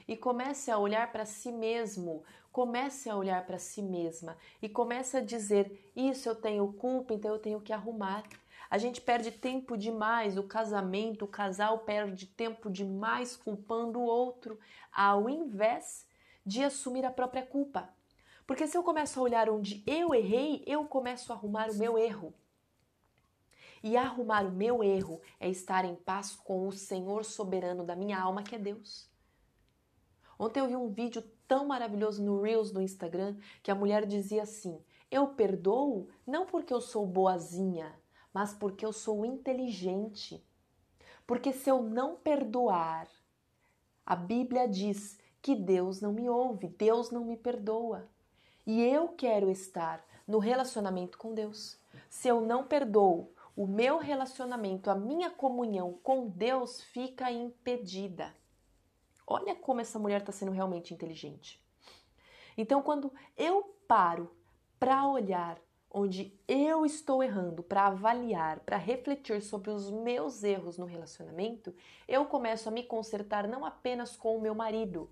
e 0.07 0.15
comece 0.15 0.71
a 0.71 0.77
olhar 0.77 1.11
para 1.11 1.25
si 1.25 1.51
mesmo, 1.51 2.23
comece 2.50 3.09
a 3.09 3.17
olhar 3.17 3.45
para 3.45 3.59
si 3.59 3.81
mesma 3.81 4.38
e 4.61 4.69
comece 4.69 5.17
a 5.17 5.21
dizer: 5.21 5.91
Isso 5.93 6.29
eu 6.29 6.35
tenho 6.35 6.71
culpa, 6.71 7.13
então 7.13 7.33
eu 7.33 7.39
tenho 7.39 7.59
que 7.59 7.73
arrumar. 7.73 8.23
A 8.69 8.77
gente 8.77 9.01
perde 9.01 9.31
tempo 9.31 9.75
demais, 9.77 10.38
o 10.38 10.43
casamento, 10.43 11.25
o 11.25 11.27
casal 11.27 11.79
perde 11.79 12.25
tempo 12.25 12.69
demais 12.69 13.35
culpando 13.35 14.00
o 14.00 14.05
outro, 14.05 14.57
ao 14.93 15.29
invés 15.29 16.07
de 16.45 16.63
assumir 16.63 17.03
a 17.03 17.11
própria 17.11 17.45
culpa. 17.45 17.93
Porque 18.45 18.67
se 18.67 18.77
eu 18.77 18.83
começo 18.83 19.19
a 19.19 19.24
olhar 19.24 19.50
onde 19.50 19.83
eu 19.86 20.13
errei, 20.13 20.63
eu 20.65 20.86
começo 20.86 21.31
a 21.31 21.36
arrumar 21.36 21.69
o 21.69 21.75
meu 21.75 21.98
erro. 21.98 22.33
E 23.83 23.98
arrumar 23.98 24.45
o 24.45 24.51
meu 24.51 24.83
erro 24.83 25.21
é 25.39 25.50
estar 25.50 25.86
em 25.86 25.95
paz 25.95 26.36
com 26.36 26.67
o 26.67 26.71
Senhor 26.71 27.25
soberano 27.25 27.83
da 27.83 27.95
minha 27.95 28.19
alma, 28.19 28.43
que 28.43 28.55
é 28.55 28.60
Deus. 28.60 29.10
Ontem 30.38 30.60
eu 30.60 30.67
vi 30.67 30.75
um 30.75 30.89
vídeo 30.89 31.24
tão 31.48 31.67
maravilhoso 31.67 32.24
no 32.24 32.41
Reels 32.41 32.71
do 32.71 32.81
Instagram 32.81 33.38
que 33.62 33.71
a 33.71 33.75
mulher 33.75 34.05
dizia 34.05 34.43
assim: 34.43 34.79
Eu 35.10 35.29
perdoo 35.29 36.07
não 36.25 36.45
porque 36.45 36.74
eu 36.74 36.81
sou 36.81 37.05
boazinha, 37.05 37.93
mas 38.33 38.53
porque 38.53 38.86
eu 38.86 38.93
sou 38.93 39.25
inteligente. 39.25 40.43
Porque 41.25 41.53
se 41.53 41.69
eu 41.69 41.81
não 41.81 42.15
perdoar, 42.15 43.07
a 44.05 44.15
Bíblia 44.15 44.67
diz 44.67 45.19
que 45.41 45.55
Deus 45.55 46.01
não 46.01 46.13
me 46.13 46.29
ouve, 46.29 46.67
Deus 46.67 47.12
não 47.12 47.25
me 47.25 47.38
perdoa. 47.38 48.10
E 48.65 48.82
eu 48.82 49.10
quero 49.10 49.50
estar 49.50 50.06
no 50.27 50.39
relacionamento 50.39 51.18
com 51.18 51.34
Deus. 51.34 51.80
Se 52.10 52.27
eu 52.27 52.41
não 52.41 52.63
perdoo, 52.63 53.34
o 53.56 53.68
meu 53.68 53.98
relacionamento, 53.98 54.89
a 54.89 54.96
minha 54.96 55.30
comunhão 55.30 56.00
com 56.03 56.27
Deus 56.27 56.82
fica 56.82 57.32
impedida. 57.32 58.34
Olha 59.25 59.56
como 59.56 59.82
essa 59.82 60.00
mulher 60.00 60.22
está 60.22 60.32
sendo 60.32 60.51
realmente 60.51 60.94
inteligente. 60.94 61.62
Então, 62.58 62.82
quando 62.82 63.12
eu 63.36 63.75
paro 63.88 64.32
para 64.80 65.08
olhar 65.08 65.60
onde 65.89 66.39
eu 66.48 66.86
estou 66.86 67.22
errando, 67.22 67.62
para 67.62 67.88
avaliar, 67.88 68.62
para 68.62 68.77
refletir 68.77 69.41
sobre 69.41 69.70
os 69.70 69.89
meus 69.89 70.44
erros 70.44 70.77
no 70.77 70.86
relacionamento, 70.86 71.75
eu 72.08 72.25
começo 72.25 72.70
a 72.70 72.72
me 72.72 72.84
consertar 72.84 73.48
não 73.48 73.65
apenas 73.65 74.15
com 74.15 74.38
o 74.38 74.41
meu 74.41 74.56
marido, 74.56 75.10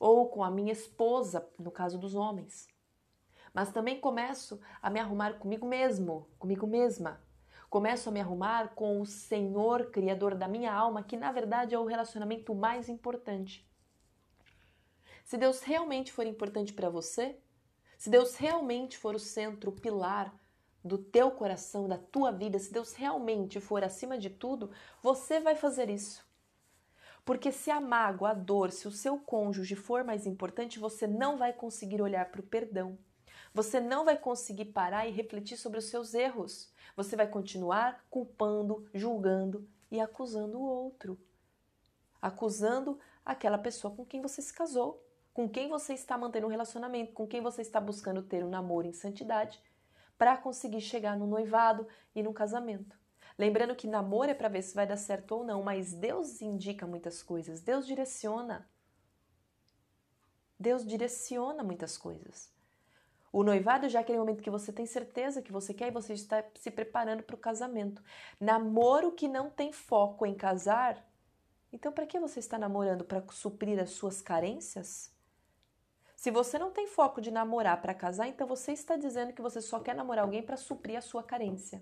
ou 0.00 0.30
com 0.30 0.42
a 0.42 0.50
minha 0.50 0.72
esposa, 0.72 1.46
no 1.58 1.70
caso 1.70 1.98
dos 1.98 2.14
homens. 2.14 2.66
Mas 3.52 3.70
também 3.70 4.00
começo 4.00 4.58
a 4.80 4.88
me 4.88 4.98
arrumar 4.98 5.34
comigo 5.34 5.66
mesmo, 5.68 6.26
comigo 6.38 6.66
mesma. 6.66 7.22
Começo 7.68 8.08
a 8.08 8.12
me 8.12 8.20
arrumar 8.20 8.74
com 8.74 9.00
o 9.00 9.06
Senhor, 9.06 9.90
Criador 9.90 10.34
da 10.34 10.48
minha 10.48 10.72
alma, 10.72 11.02
que 11.02 11.16
na 11.16 11.30
verdade 11.30 11.74
é 11.74 11.78
o 11.78 11.84
relacionamento 11.84 12.54
mais 12.54 12.88
importante. 12.88 13.68
Se 15.24 15.36
Deus 15.36 15.62
realmente 15.62 16.12
for 16.12 16.26
importante 16.26 16.72
para 16.72 16.88
você, 16.88 17.38
se 17.98 18.08
Deus 18.08 18.36
realmente 18.36 18.96
for 18.96 19.14
o 19.14 19.20
centro, 19.20 19.70
o 19.70 19.78
pilar 19.78 20.34
do 20.82 20.96
teu 20.96 21.30
coração, 21.30 21.86
da 21.86 21.98
tua 21.98 22.32
vida, 22.32 22.58
se 22.58 22.72
Deus 22.72 22.94
realmente 22.94 23.60
for 23.60 23.84
acima 23.84 24.18
de 24.18 24.30
tudo, 24.30 24.70
você 25.02 25.38
vai 25.38 25.54
fazer 25.54 25.90
isso. 25.90 26.29
Porque 27.24 27.52
se 27.52 27.70
a 27.70 27.80
mágoa, 27.80 28.30
a 28.30 28.34
dor, 28.34 28.70
se 28.70 28.88
o 28.88 28.92
seu 28.92 29.18
cônjuge 29.18 29.76
for 29.76 30.04
mais 30.04 30.26
importante, 30.26 30.78
você 30.78 31.06
não 31.06 31.36
vai 31.36 31.52
conseguir 31.52 32.00
olhar 32.00 32.30
para 32.30 32.40
o 32.40 32.44
perdão. 32.44 32.98
Você 33.52 33.80
não 33.80 34.04
vai 34.04 34.16
conseguir 34.16 34.66
parar 34.66 35.06
e 35.06 35.10
refletir 35.10 35.56
sobre 35.56 35.78
os 35.78 35.86
seus 35.86 36.14
erros. 36.14 36.72
Você 36.96 37.16
vai 37.16 37.26
continuar 37.26 38.04
culpando, 38.08 38.88
julgando 38.94 39.68
e 39.90 40.00
acusando 40.00 40.58
o 40.58 40.62
outro. 40.62 41.18
Acusando 42.22 42.98
aquela 43.24 43.58
pessoa 43.58 43.94
com 43.94 44.04
quem 44.04 44.20
você 44.20 44.40
se 44.40 44.52
casou, 44.52 45.04
com 45.32 45.48
quem 45.48 45.68
você 45.68 45.94
está 45.94 46.16
mantendo 46.16 46.46
um 46.46 46.50
relacionamento, 46.50 47.12
com 47.12 47.26
quem 47.26 47.40
você 47.40 47.62
está 47.62 47.80
buscando 47.80 48.22
ter 48.22 48.44
um 48.44 48.50
namoro 48.50 48.86
em 48.86 48.92
santidade, 48.92 49.60
para 50.18 50.36
conseguir 50.36 50.80
chegar 50.80 51.16
no 51.16 51.26
noivado 51.26 51.88
e 52.14 52.22
no 52.22 52.32
casamento. 52.32 52.99
Lembrando 53.40 53.74
que 53.74 53.86
namoro 53.86 54.30
é 54.30 54.34
para 54.34 54.50
ver 54.50 54.60
se 54.60 54.74
vai 54.74 54.86
dar 54.86 54.98
certo 54.98 55.32
ou 55.32 55.42
não, 55.42 55.62
mas 55.62 55.94
Deus 55.94 56.42
indica 56.42 56.86
muitas 56.86 57.22
coisas, 57.22 57.62
Deus 57.62 57.86
direciona. 57.86 58.68
Deus 60.58 60.86
direciona 60.86 61.62
muitas 61.62 61.96
coisas. 61.96 62.52
O 63.32 63.42
noivado 63.42 63.88
já 63.88 64.00
é 64.00 64.02
aquele 64.02 64.18
momento 64.18 64.42
que 64.42 64.50
você 64.50 64.70
tem 64.70 64.84
certeza 64.84 65.40
que 65.40 65.50
você 65.50 65.72
quer 65.72 65.88
e 65.88 65.90
você 65.90 66.12
está 66.12 66.44
se 66.54 66.70
preparando 66.70 67.22
para 67.22 67.34
o 67.34 67.38
casamento. 67.38 68.02
Namoro 68.38 69.10
que 69.10 69.26
não 69.26 69.48
tem 69.48 69.72
foco 69.72 70.26
em 70.26 70.34
casar, 70.34 71.02
então 71.72 71.90
para 71.90 72.06
que 72.06 72.20
você 72.20 72.40
está 72.40 72.58
namorando? 72.58 73.06
Para 73.06 73.24
suprir 73.30 73.80
as 73.80 73.88
suas 73.88 74.20
carências? 74.20 75.10
Se 76.14 76.30
você 76.30 76.58
não 76.58 76.70
tem 76.70 76.86
foco 76.86 77.22
de 77.22 77.30
namorar 77.30 77.80
para 77.80 77.94
casar, 77.94 78.28
então 78.28 78.46
você 78.46 78.72
está 78.72 78.98
dizendo 78.98 79.32
que 79.32 79.40
você 79.40 79.62
só 79.62 79.80
quer 79.80 79.94
namorar 79.94 80.26
alguém 80.26 80.42
para 80.42 80.58
suprir 80.58 80.98
a 80.98 81.00
sua 81.00 81.22
carência. 81.22 81.80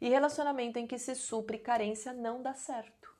E 0.00 0.08
relacionamento 0.08 0.78
em 0.78 0.86
que 0.86 0.98
se 0.98 1.14
supre 1.14 1.58
carência 1.58 2.12
não 2.12 2.42
dá 2.42 2.54
certo. 2.54 3.14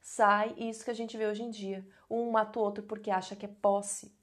Sai 0.00 0.54
isso 0.56 0.84
que 0.84 0.90
a 0.90 0.94
gente 0.94 1.16
vê 1.16 1.26
hoje 1.26 1.42
em 1.42 1.50
dia. 1.50 1.86
Um 2.10 2.30
mata 2.30 2.58
o 2.58 2.62
outro 2.62 2.82
porque 2.82 3.10
acha 3.10 3.36
que 3.36 3.46
é 3.46 3.48
posse. 3.48 4.14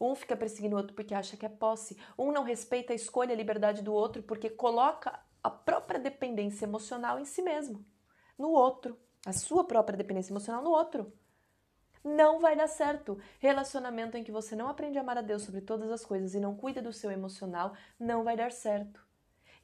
Um 0.00 0.14
fica 0.14 0.36
perseguindo 0.36 0.76
o 0.76 0.78
outro 0.78 0.94
porque 0.94 1.14
acha 1.14 1.36
que 1.36 1.46
é 1.46 1.48
posse. 1.48 1.96
Um 2.18 2.32
não 2.32 2.42
respeita 2.42 2.92
a 2.92 2.96
escolha 2.96 3.30
e 3.30 3.34
a 3.34 3.36
liberdade 3.36 3.82
do 3.82 3.92
outro 3.92 4.22
porque 4.22 4.48
coloca 4.48 5.18
a 5.42 5.50
própria 5.50 6.00
dependência 6.00 6.64
emocional 6.64 7.18
em 7.18 7.24
si 7.24 7.42
mesmo, 7.42 7.84
no 8.38 8.50
outro. 8.50 8.98
A 9.26 9.32
sua 9.32 9.64
própria 9.64 9.96
dependência 9.96 10.32
emocional 10.32 10.62
no 10.62 10.70
outro. 10.70 11.12
Não 12.02 12.38
vai 12.38 12.54
dar 12.54 12.66
certo. 12.66 13.18
Relacionamento 13.38 14.16
em 14.16 14.24
que 14.24 14.32
você 14.32 14.54
não 14.54 14.68
aprende 14.68 14.98
a 14.98 15.00
amar 15.00 15.18
a 15.18 15.22
Deus 15.22 15.42
sobre 15.42 15.62
todas 15.62 15.90
as 15.90 16.04
coisas 16.04 16.34
e 16.34 16.40
não 16.40 16.54
cuida 16.54 16.82
do 16.82 16.92
seu 16.92 17.10
emocional, 17.10 17.74
não 17.98 18.22
vai 18.22 18.36
dar 18.36 18.52
certo. 18.52 19.03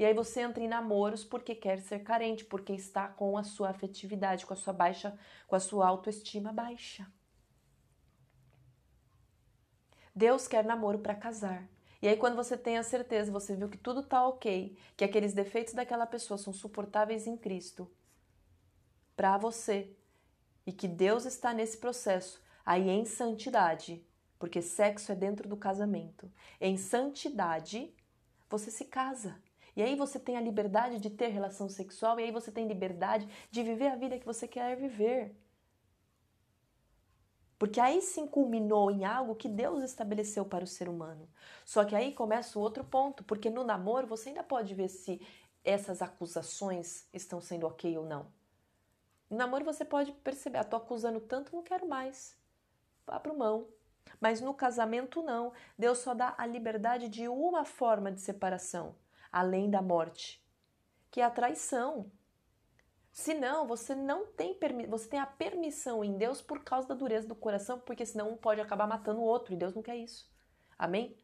E 0.00 0.04
aí 0.06 0.14
você 0.14 0.40
entra 0.40 0.64
em 0.64 0.66
namoros 0.66 1.22
porque 1.22 1.54
quer 1.54 1.78
ser 1.82 1.98
carente, 1.98 2.42
porque 2.42 2.72
está 2.72 3.06
com 3.06 3.36
a 3.36 3.44
sua 3.44 3.68
afetividade, 3.68 4.46
com 4.46 4.54
a 4.54 4.56
sua 4.56 4.72
baixa, 4.72 5.14
com 5.46 5.54
a 5.54 5.60
sua 5.60 5.86
autoestima 5.86 6.54
baixa. 6.54 7.06
Deus 10.16 10.48
quer 10.48 10.64
namoro 10.64 11.00
para 11.00 11.14
casar. 11.14 11.68
E 12.00 12.08
aí 12.08 12.16
quando 12.16 12.34
você 12.34 12.56
tem 12.56 12.78
a 12.78 12.82
certeza, 12.82 13.30
você 13.30 13.54
viu 13.54 13.68
que 13.68 13.76
tudo 13.76 14.02
tá 14.02 14.26
OK, 14.26 14.74
que 14.96 15.04
aqueles 15.04 15.34
defeitos 15.34 15.74
daquela 15.74 16.06
pessoa 16.06 16.38
são 16.38 16.50
suportáveis 16.50 17.26
em 17.26 17.36
Cristo 17.36 17.86
para 19.14 19.36
você 19.36 19.94
e 20.66 20.72
que 20.72 20.88
Deus 20.88 21.26
está 21.26 21.52
nesse 21.52 21.76
processo 21.76 22.42
aí 22.64 22.88
em 22.88 23.04
santidade, 23.04 24.02
porque 24.38 24.62
sexo 24.62 25.12
é 25.12 25.14
dentro 25.14 25.46
do 25.46 25.58
casamento. 25.58 26.32
Em 26.58 26.78
santidade, 26.78 27.94
você 28.48 28.70
se 28.70 28.86
casa. 28.86 29.38
E 29.76 29.82
aí 29.82 29.94
você 29.94 30.18
tem 30.18 30.36
a 30.36 30.40
liberdade 30.40 30.98
de 30.98 31.10
ter 31.10 31.28
relação 31.28 31.68
sexual, 31.68 32.18
e 32.18 32.24
aí 32.24 32.30
você 32.30 32.50
tem 32.50 32.66
liberdade 32.66 33.28
de 33.50 33.62
viver 33.62 33.88
a 33.88 33.96
vida 33.96 34.18
que 34.18 34.26
você 34.26 34.48
quer 34.48 34.76
viver. 34.76 35.34
Porque 37.58 37.78
aí 37.78 38.00
sim 38.00 38.26
culminou 38.26 38.90
em 38.90 39.04
algo 39.04 39.34
que 39.34 39.48
Deus 39.48 39.84
estabeleceu 39.84 40.44
para 40.46 40.64
o 40.64 40.66
ser 40.66 40.88
humano. 40.88 41.28
Só 41.64 41.84
que 41.84 41.94
aí 41.94 42.12
começa 42.12 42.58
o 42.58 42.62
outro 42.62 42.82
ponto, 42.82 43.22
porque 43.24 43.50
no 43.50 43.62
namoro 43.62 44.06
você 44.06 44.30
ainda 44.30 44.42
pode 44.42 44.74
ver 44.74 44.88
se 44.88 45.20
essas 45.62 46.00
acusações 46.00 47.06
estão 47.12 47.38
sendo 47.40 47.66
ok 47.66 47.98
ou 47.98 48.06
não. 48.06 48.26
No 49.28 49.36
namoro 49.36 49.64
você 49.64 49.84
pode 49.84 50.10
perceber, 50.10 50.58
ah, 50.58 50.64
tô 50.64 50.76
acusando 50.76 51.20
tanto, 51.20 51.54
não 51.54 51.62
quero 51.62 51.86
mais. 51.86 52.34
Pro 53.22 53.36
mão. 53.36 53.66
Mas 54.18 54.40
no 54.40 54.54
casamento 54.54 55.22
não. 55.22 55.52
Deus 55.78 55.98
só 55.98 56.14
dá 56.14 56.34
a 56.38 56.46
liberdade 56.46 57.08
de 57.08 57.28
uma 57.28 57.64
forma 57.64 58.10
de 58.10 58.20
separação 58.20 58.94
além 59.32 59.70
da 59.70 59.82
morte, 59.82 60.42
que 61.10 61.20
é 61.20 61.24
a 61.24 61.30
traição. 61.30 62.10
Senão, 63.12 63.66
você 63.66 63.94
não 63.94 64.26
tem 64.26 64.56
você 64.88 65.08
tem 65.08 65.20
a 65.20 65.26
permissão 65.26 66.04
em 66.04 66.16
Deus 66.16 66.40
por 66.40 66.62
causa 66.62 66.88
da 66.88 66.94
dureza 66.94 67.26
do 67.26 67.34
coração, 67.34 67.78
porque 67.80 68.06
senão 68.06 68.30
um 68.30 68.36
pode 68.36 68.60
acabar 68.60 68.86
matando 68.86 69.20
o 69.20 69.24
outro, 69.24 69.52
e 69.52 69.56
Deus 69.56 69.74
não 69.74 69.82
quer 69.82 69.96
isso. 69.96 70.30
Amém? 70.78 71.16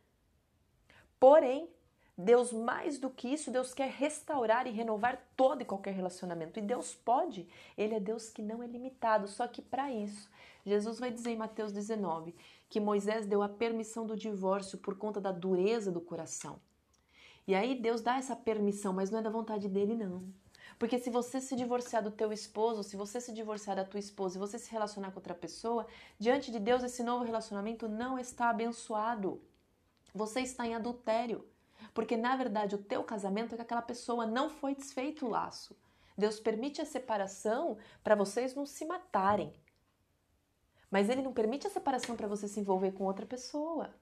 Porém, 1.19 1.71
Deus, 2.19 2.51
mais 2.51 2.99
do 2.99 3.11
que 3.11 3.29
isso, 3.29 3.51
Deus 3.51 3.75
quer 3.75 3.91
restaurar 3.91 4.67
e 4.67 4.71
renovar 4.71 5.23
todo 5.37 5.61
e 5.61 5.67
qualquer 5.67 5.93
relacionamento. 5.93 6.59
E 6.59 6.63
Deus 6.63 6.95
pode. 6.95 7.47
Ele 7.77 7.95
é 7.95 8.01
Deus 8.01 8.31
que 8.31 8.41
não 8.41 8.63
é 8.63 8.67
limitado. 8.67 9.29
Só 9.29 9.47
que 9.47 9.61
para 9.61 9.93
isso, 9.93 10.31
Jesus 10.65 10.99
vai 10.99 11.11
dizer 11.11 11.31
em 11.31 11.37
Mateus 11.37 11.73
19 11.73 12.35
que 12.71 12.81
Moisés 12.81 13.27
deu 13.27 13.43
a 13.43 13.49
permissão 13.49 14.07
do 14.07 14.17
divórcio 14.17 14.79
por 14.79 14.97
conta 14.97 15.21
da 15.21 15.31
dureza 15.31 15.93
do 15.93 16.01
coração. 16.01 16.59
E 17.47 17.55
aí 17.55 17.81
Deus 17.81 18.01
dá 18.01 18.17
essa 18.17 18.35
permissão, 18.35 18.93
mas 18.93 19.11
não 19.11 19.21
é 19.21 19.23
da 19.23 19.31
vontade 19.31 19.69
dele, 19.69 19.95
não. 19.95 20.25
Porque 20.79 20.99
se 20.99 21.09
você 21.09 21.41
se 21.41 21.57
divorciar 21.57 22.03
do 22.03 22.11
teu 22.11 22.33
esposo, 22.33 22.83
se 22.83 22.97
você 22.97 23.21
se 23.21 23.33
divorciar 23.33 23.77
da 23.77 23.85
tua 23.85 24.01
esposa 24.01 24.37
e 24.37 24.41
você 24.41 24.59
se 24.59 24.71
relacionar 24.71 25.11
com 25.11 25.19
outra 25.19 25.35
pessoa, 25.35 25.87
diante 26.19 26.51
de 26.51 26.59
Deus 26.59 26.83
esse 26.83 27.03
novo 27.03 27.25
relacionamento 27.25 27.89
não 27.89 28.19
está 28.19 28.51
abençoado. 28.51 29.41
Você 30.15 30.41
está 30.41 30.67
em 30.67 30.75
adultério. 30.75 31.47
Porque 31.95 32.17
na 32.17 32.37
verdade 32.37 32.75
o 32.75 32.83
teu 32.83 33.03
casamento 33.05 33.55
é 33.55 33.57
que 33.57 33.63
aquela 33.63 33.83
pessoa 33.83 34.27
não 34.27 34.51
foi 34.51 34.75
desfeito 34.75 35.27
o 35.27 35.31
laço. 35.31 35.77
Deus 36.17 36.41
permite 36.41 36.81
a 36.81 36.87
separação 36.87 37.79
para 38.03 38.15
vocês 38.15 38.55
não 38.55 38.67
se 38.67 38.85
matarem. 38.85 39.53
Mas 40.91 41.09
ele 41.09 41.23
não 41.23 41.33
permite 41.33 41.67
a 41.67 41.71
separação 41.71 42.17
para 42.17 42.29
você 42.29 42.49
se 42.49 42.61
envolver 42.61 42.93
com 42.93 43.05
outra 43.05 43.27
pessoa. 43.27 43.95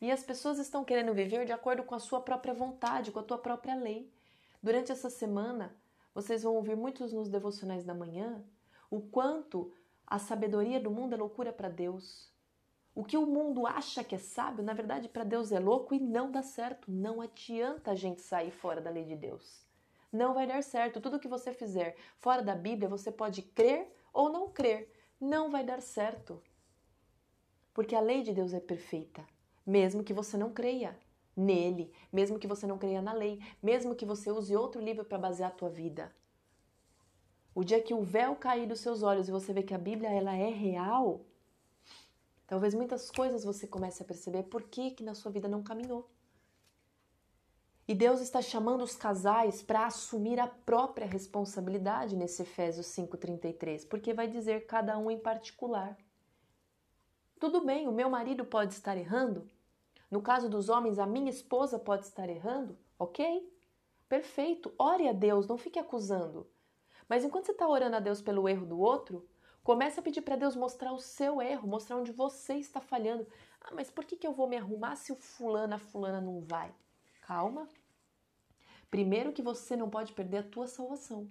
E 0.00 0.10
as 0.10 0.22
pessoas 0.22 0.58
estão 0.58 0.84
querendo 0.84 1.12
viver 1.12 1.44
de 1.44 1.52
acordo 1.52 1.82
com 1.82 1.94
a 1.94 1.98
sua 1.98 2.20
própria 2.20 2.54
vontade, 2.54 3.10
com 3.10 3.18
a 3.18 3.24
tua 3.24 3.38
própria 3.38 3.74
lei. 3.74 4.12
Durante 4.62 4.92
essa 4.92 5.10
semana, 5.10 5.76
vocês 6.14 6.42
vão 6.42 6.54
ouvir 6.54 6.76
muitos 6.76 7.12
nos 7.12 7.28
devocionais 7.28 7.84
da 7.84 7.94
manhã 7.94 8.44
o 8.90 9.00
quanto 9.00 9.72
a 10.06 10.18
sabedoria 10.18 10.80
do 10.80 10.90
mundo 10.90 11.14
é 11.14 11.16
loucura 11.16 11.52
para 11.52 11.68
Deus. 11.68 12.32
O 12.94 13.04
que 13.04 13.16
o 13.16 13.26
mundo 13.26 13.66
acha 13.66 14.02
que 14.02 14.14
é 14.14 14.18
sábio, 14.18 14.64
na 14.64 14.72
verdade, 14.72 15.08
para 15.08 15.24
Deus 15.24 15.52
é 15.52 15.60
louco 15.60 15.94
e 15.94 16.00
não 16.00 16.30
dá 16.30 16.42
certo. 16.42 16.90
Não 16.90 17.20
adianta 17.20 17.90
a 17.90 17.94
gente 17.94 18.22
sair 18.22 18.50
fora 18.50 18.80
da 18.80 18.90
lei 18.90 19.04
de 19.04 19.14
Deus. 19.14 19.66
Não 20.10 20.34
vai 20.34 20.46
dar 20.46 20.62
certo. 20.62 21.00
Tudo 21.00 21.20
que 21.20 21.28
você 21.28 21.52
fizer 21.52 21.96
fora 22.16 22.42
da 22.42 22.54
Bíblia, 22.54 22.88
você 22.88 23.12
pode 23.12 23.42
crer 23.42 23.94
ou 24.12 24.30
não 24.30 24.48
crer. 24.48 24.90
Não 25.20 25.50
vai 25.50 25.62
dar 25.62 25.82
certo. 25.82 26.42
Porque 27.74 27.94
a 27.94 28.00
lei 28.00 28.22
de 28.22 28.32
Deus 28.32 28.52
é 28.52 28.58
perfeita, 28.58 29.24
mesmo 29.68 30.02
que 30.02 30.12
você 30.12 30.36
não 30.36 30.52
creia 30.52 30.98
nele, 31.36 31.92
mesmo 32.12 32.38
que 32.38 32.46
você 32.46 32.66
não 32.66 32.78
creia 32.78 33.00
na 33.00 33.12
lei, 33.12 33.40
mesmo 33.62 33.94
que 33.94 34.04
você 34.04 34.30
use 34.32 34.56
outro 34.56 34.80
livro 34.80 35.04
para 35.04 35.18
basear 35.18 35.50
a 35.50 35.54
tua 35.54 35.68
vida. 35.68 36.12
O 37.54 37.62
dia 37.62 37.82
que 37.82 37.94
o 37.94 38.02
véu 38.02 38.34
cair 38.34 38.66
dos 38.66 38.80
seus 38.80 39.02
olhos 39.02 39.28
e 39.28 39.32
você 39.32 39.52
vê 39.52 39.62
que 39.62 39.74
a 39.74 39.78
Bíblia 39.78 40.10
ela 40.10 40.34
é 40.34 40.50
real, 40.50 41.24
Talvez 42.48 42.72
muitas 42.72 43.10
coisas 43.10 43.44
você 43.44 43.66
comece 43.66 44.02
a 44.02 44.06
perceber 44.06 44.44
por 44.44 44.62
que, 44.62 44.92
que 44.92 45.04
na 45.04 45.14
sua 45.14 45.30
vida 45.30 45.46
não 45.46 45.62
caminhou. 45.62 46.10
E 47.86 47.94
Deus 47.94 48.20
está 48.22 48.40
chamando 48.40 48.82
os 48.82 48.96
casais 48.96 49.62
para 49.62 49.84
assumir 49.84 50.40
a 50.40 50.46
própria 50.46 51.06
responsabilidade 51.06 52.16
nesse 52.16 52.42
Efésios 52.42 52.86
5:33, 52.86 53.84
porque 53.84 54.14
vai 54.14 54.26
dizer 54.26 54.66
cada 54.66 54.96
um 54.98 55.10
em 55.10 55.18
particular. 55.18 55.96
Tudo 57.38 57.62
bem, 57.64 57.86
o 57.86 57.92
meu 57.92 58.08
marido 58.08 58.46
pode 58.46 58.72
estar 58.72 58.96
errando. 58.96 59.46
No 60.10 60.22
caso 60.22 60.48
dos 60.48 60.68
homens, 60.68 60.98
a 60.98 61.06
minha 61.06 61.30
esposa 61.30 61.78
pode 61.78 62.04
estar 62.04 62.28
errando, 62.28 62.78
ok? 62.98 63.52
Perfeito. 64.08 64.72
Ore 64.78 65.08
a 65.08 65.12
Deus, 65.12 65.46
não 65.46 65.58
fique 65.58 65.78
acusando. 65.78 66.46
Mas 67.08 67.24
enquanto 67.24 67.46
você 67.46 67.52
está 67.52 67.68
orando 67.68 67.96
a 67.96 68.00
Deus 68.00 68.22
pelo 68.22 68.48
erro 68.48 68.66
do 68.66 68.78
outro, 68.78 69.28
Comece 69.68 70.00
a 70.00 70.02
pedir 70.02 70.22
para 70.22 70.34
Deus 70.34 70.56
mostrar 70.56 70.94
o 70.94 70.98
seu 70.98 71.42
erro, 71.42 71.68
mostrar 71.68 71.98
onde 71.98 72.10
você 72.10 72.54
está 72.54 72.80
falhando. 72.80 73.26
Ah, 73.60 73.74
mas 73.74 73.90
por 73.90 74.02
que, 74.06 74.16
que 74.16 74.26
eu 74.26 74.32
vou 74.32 74.48
me 74.48 74.56
arrumar 74.56 74.96
se 74.96 75.12
o 75.12 75.14
fulano, 75.14 75.74
a 75.74 75.78
fulana 75.78 76.22
não 76.22 76.40
vai? 76.40 76.74
Calma. 77.20 77.68
Primeiro 78.90 79.30
que 79.30 79.42
você 79.42 79.76
não 79.76 79.90
pode 79.90 80.14
perder 80.14 80.38
a 80.38 80.42
tua 80.42 80.66
salvação. 80.66 81.28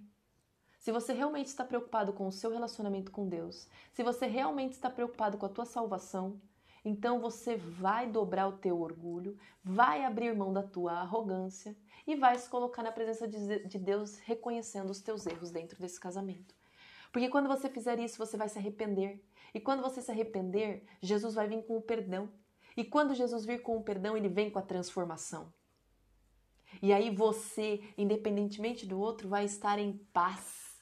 Se 0.78 0.92
você 0.92 1.12
realmente 1.12 1.48
está 1.48 1.64
preocupado 1.64 2.12
com 2.12 2.28
o 2.28 2.30
seu 2.30 2.52
relacionamento 2.52 3.10
com 3.10 3.28
Deus, 3.28 3.66
se 3.92 4.04
você 4.04 4.26
realmente 4.26 4.74
está 4.74 4.88
preocupado 4.88 5.36
com 5.36 5.46
a 5.46 5.48
tua 5.48 5.64
salvação, 5.64 6.40
então 6.84 7.20
você 7.20 7.56
vai 7.56 8.06
dobrar 8.08 8.48
o 8.48 8.58
teu 8.58 8.80
orgulho, 8.80 9.36
vai 9.62 10.04
abrir 10.04 10.34
mão 10.34 10.52
da 10.52 10.62
tua 10.62 10.92
arrogância 10.92 11.76
e 12.06 12.16
vai 12.16 12.38
se 12.38 12.48
colocar 12.48 12.82
na 12.82 12.92
presença 12.92 13.28
de 13.28 13.78
Deus 13.78 14.18
reconhecendo 14.20 14.90
os 14.90 15.00
teus 15.00 15.26
erros 15.26 15.50
dentro 15.50 15.78
desse 15.80 16.00
casamento. 16.00 16.54
Porque 17.12 17.28
quando 17.28 17.48
você 17.48 17.68
fizer 17.68 17.98
isso, 17.98 18.18
você 18.18 18.36
vai 18.36 18.48
se 18.48 18.58
arrepender. 18.58 19.22
E 19.52 19.60
quando 19.60 19.82
você 19.82 20.00
se 20.00 20.10
arrepender, 20.10 20.84
Jesus 21.00 21.34
vai 21.34 21.48
vir 21.48 21.64
com 21.64 21.76
o 21.76 21.82
perdão. 21.82 22.30
E 22.76 22.84
quando 22.84 23.14
Jesus 23.14 23.44
vir 23.44 23.62
com 23.62 23.76
o 23.76 23.82
perdão, 23.82 24.16
ele 24.16 24.28
vem 24.28 24.50
com 24.50 24.58
a 24.58 24.62
transformação. 24.62 25.52
E 26.82 26.92
aí 26.92 27.14
você, 27.14 27.82
independentemente 27.96 28.86
do 28.86 29.00
outro, 29.00 29.28
vai 29.28 29.44
estar 29.44 29.78
em 29.78 29.96
paz. 30.12 30.78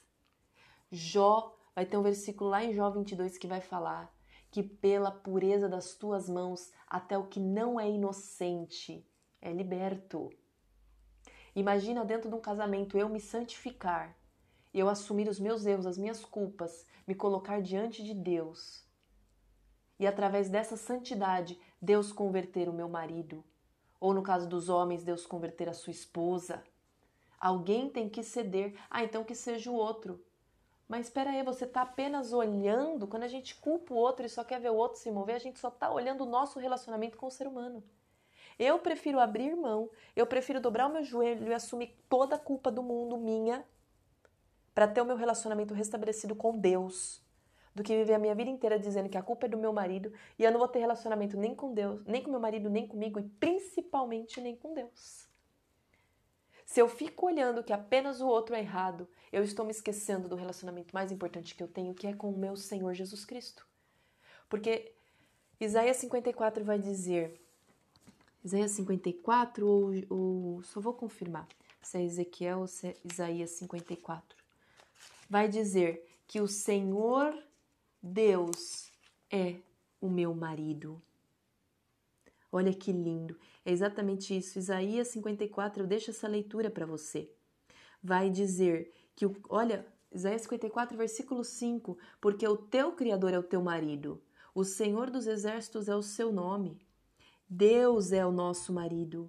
Jó, 0.91 1.57
vai 1.73 1.85
ter 1.85 1.97
um 1.97 2.03
versículo 2.03 2.49
lá 2.49 2.63
em 2.63 2.73
Jó 2.73 2.89
22 2.89 3.37
que 3.37 3.47
vai 3.47 3.61
falar 3.61 4.16
que 4.57 4.63
pela 4.63 5.11
pureza 5.11 5.69
das 5.69 5.93
tuas 5.93 6.27
mãos, 6.27 6.71
até 6.87 7.15
o 7.15 7.27
que 7.27 7.39
não 7.39 7.79
é 7.79 7.87
inocente 7.87 9.07
é 9.39 9.53
liberto. 9.53 10.31
Imagina 11.55 12.03
dentro 12.03 12.27
de 12.27 12.33
um 12.33 12.41
casamento 12.41 12.97
eu 12.97 13.07
me 13.07 13.19
santificar 13.19 14.17
eu 14.73 14.89
assumir 14.89 15.27
os 15.27 15.39
meus 15.39 15.65
erros, 15.65 15.85
as 15.85 15.97
minhas 15.97 16.25
culpas, 16.25 16.85
me 17.07 17.15
colocar 17.15 17.61
diante 17.61 18.03
de 18.03 18.13
Deus. 18.13 18.83
E 19.99 20.05
através 20.05 20.49
dessa 20.49 20.75
santidade, 20.75 21.59
Deus 21.81 22.11
converter 22.11 22.67
o 22.69 22.73
meu 22.73 22.89
marido. 22.89 23.43
Ou 23.99 24.13
no 24.13 24.21
caso 24.21 24.47
dos 24.47 24.69
homens, 24.69 25.03
Deus 25.03 25.25
converter 25.25 25.69
a 25.69 25.73
sua 25.73 25.91
esposa. 25.91 26.63
Alguém 27.39 27.89
tem 27.89 28.09
que 28.09 28.21
ceder. 28.21 28.75
Ah, 28.89 29.03
então 29.03 29.23
que 29.23 29.33
seja 29.33 29.71
o 29.71 29.75
outro. 29.75 30.23
Mas 30.87 31.07
espera 31.07 31.31
aí, 31.31 31.43
você 31.43 31.65
está 31.65 31.81
apenas 31.81 32.31
olhando. 32.31 33.07
Quando 33.07 33.23
a 33.23 33.27
gente 33.27 33.55
culpa 33.55 33.93
o 33.93 33.97
outro 33.97 34.25
e 34.25 34.29
só 34.29 34.43
quer 34.43 34.59
ver 34.59 34.71
o 34.71 34.75
outro 34.75 34.99
se 34.99 35.11
mover, 35.11 35.35
a 35.35 35.39
gente 35.39 35.59
só 35.59 35.67
está 35.67 35.91
olhando 35.91 36.23
o 36.23 36.25
nosso 36.25 36.59
relacionamento 36.59 37.17
com 37.17 37.27
o 37.27 37.31
ser 37.31 37.47
humano. 37.47 37.83
Eu 38.57 38.79
prefiro 38.79 39.19
abrir 39.19 39.55
mão, 39.55 39.89
eu 40.15 40.25
prefiro 40.25 40.59
dobrar 40.59 40.87
o 40.87 40.93
meu 40.93 41.03
joelho 41.03 41.47
e 41.47 41.53
assumir 41.53 41.95
toda 42.09 42.35
a 42.35 42.39
culpa 42.39 42.71
do 42.71 42.81
mundo 42.81 43.17
minha 43.17 43.63
para 44.73 44.87
ter 44.87 45.01
o 45.01 45.05
meu 45.05 45.15
relacionamento 45.15 45.73
restabelecido 45.73 46.35
com 46.35 46.57
Deus, 46.57 47.21
do 47.75 47.83
que 47.83 47.95
viver 47.95 48.15
a 48.15 48.19
minha 48.19 48.33
vida 48.33 48.49
inteira 48.49 48.79
dizendo 48.79 49.09
que 49.09 49.17
a 49.17 49.21
culpa 49.21 49.45
é 49.45 49.49
do 49.49 49.57
meu 49.57 49.71
marido 49.71 50.11
e 50.39 50.43
eu 50.43 50.51
não 50.51 50.57
vou 50.57 50.67
ter 50.67 50.79
relacionamento 50.79 51.37
nem 51.37 51.53
com 51.53 51.71
Deus, 51.71 52.03
nem 52.05 52.23
com 52.23 52.31
meu 52.31 52.39
marido, 52.39 52.69
nem 52.69 52.87
comigo 52.87 53.19
e 53.19 53.23
principalmente 53.23 54.41
nem 54.41 54.55
com 54.55 54.73
Deus. 54.73 55.26
Se 56.67 56.81
eu 56.81 56.89
fico 56.89 57.25
olhando 57.25 57.63
que 57.63 57.71
apenas 57.71 58.19
o 58.19 58.27
outro 58.27 58.53
é 58.53 58.59
errado, 58.59 59.07
eu 59.31 59.41
estou 59.41 59.65
me 59.65 59.71
esquecendo 59.71 60.27
do 60.27 60.35
relacionamento 60.35 60.93
mais 60.93 61.13
importante 61.13 61.55
que 61.55 61.63
eu 61.63 61.67
tenho, 61.67 61.93
que 61.93 62.05
é 62.05 62.13
com 62.13 62.29
o 62.29 62.37
meu 62.37 62.57
Senhor 62.57 62.93
Jesus 62.93 63.23
Cristo. 63.23 63.65
Porque 64.49 64.91
Isaías 65.61 65.95
54 65.95 66.65
vai 66.65 66.77
dizer, 66.77 67.41
Isaías 68.43 68.71
54, 68.71 69.65
ou, 69.65 69.91
ou 70.09 70.63
só 70.63 70.81
vou 70.81 70.93
confirmar 70.93 71.47
se 71.81 71.99
é 71.99 72.03
Ezequiel 72.03 72.59
ou 72.59 72.67
se 72.67 72.87
é 72.87 72.95
Isaías 73.01 73.51
54 73.51 74.37
vai 75.29 75.47
dizer 75.47 76.05
que 76.27 76.41
o 76.41 76.47
Senhor 76.47 77.33
Deus 78.01 78.91
é 79.31 79.55
o 80.01 80.09
meu 80.09 80.33
marido. 80.33 81.01
Olha 82.51 82.73
que 82.73 82.91
lindo. 82.91 83.37
É 83.65 83.71
exatamente 83.71 84.35
isso. 84.35 84.57
Isaías 84.57 85.09
54, 85.09 85.83
eu 85.83 85.87
deixo 85.87 86.11
essa 86.11 86.27
leitura 86.27 86.69
para 86.69 86.85
você. 86.85 87.29
Vai 88.01 88.29
dizer 88.29 88.93
que, 89.15 89.25
olha, 89.49 89.85
Isaías 90.11 90.43
54, 90.43 90.97
versículo 90.97 91.43
5: 91.43 91.97
Porque 92.21 92.47
o 92.47 92.55
teu 92.55 92.93
Criador 92.93 93.33
é 93.33 93.39
o 93.39 93.43
teu 93.43 93.61
marido, 93.61 94.21
o 94.55 94.63
Senhor 94.63 95.09
dos 95.09 95.27
exércitos 95.27 95.89
é 95.89 95.95
o 95.95 96.01
seu 96.01 96.31
nome, 96.31 96.79
Deus 97.49 98.11
é 98.11 98.25
o 98.25 98.31
nosso 98.31 98.71
marido. 98.71 99.27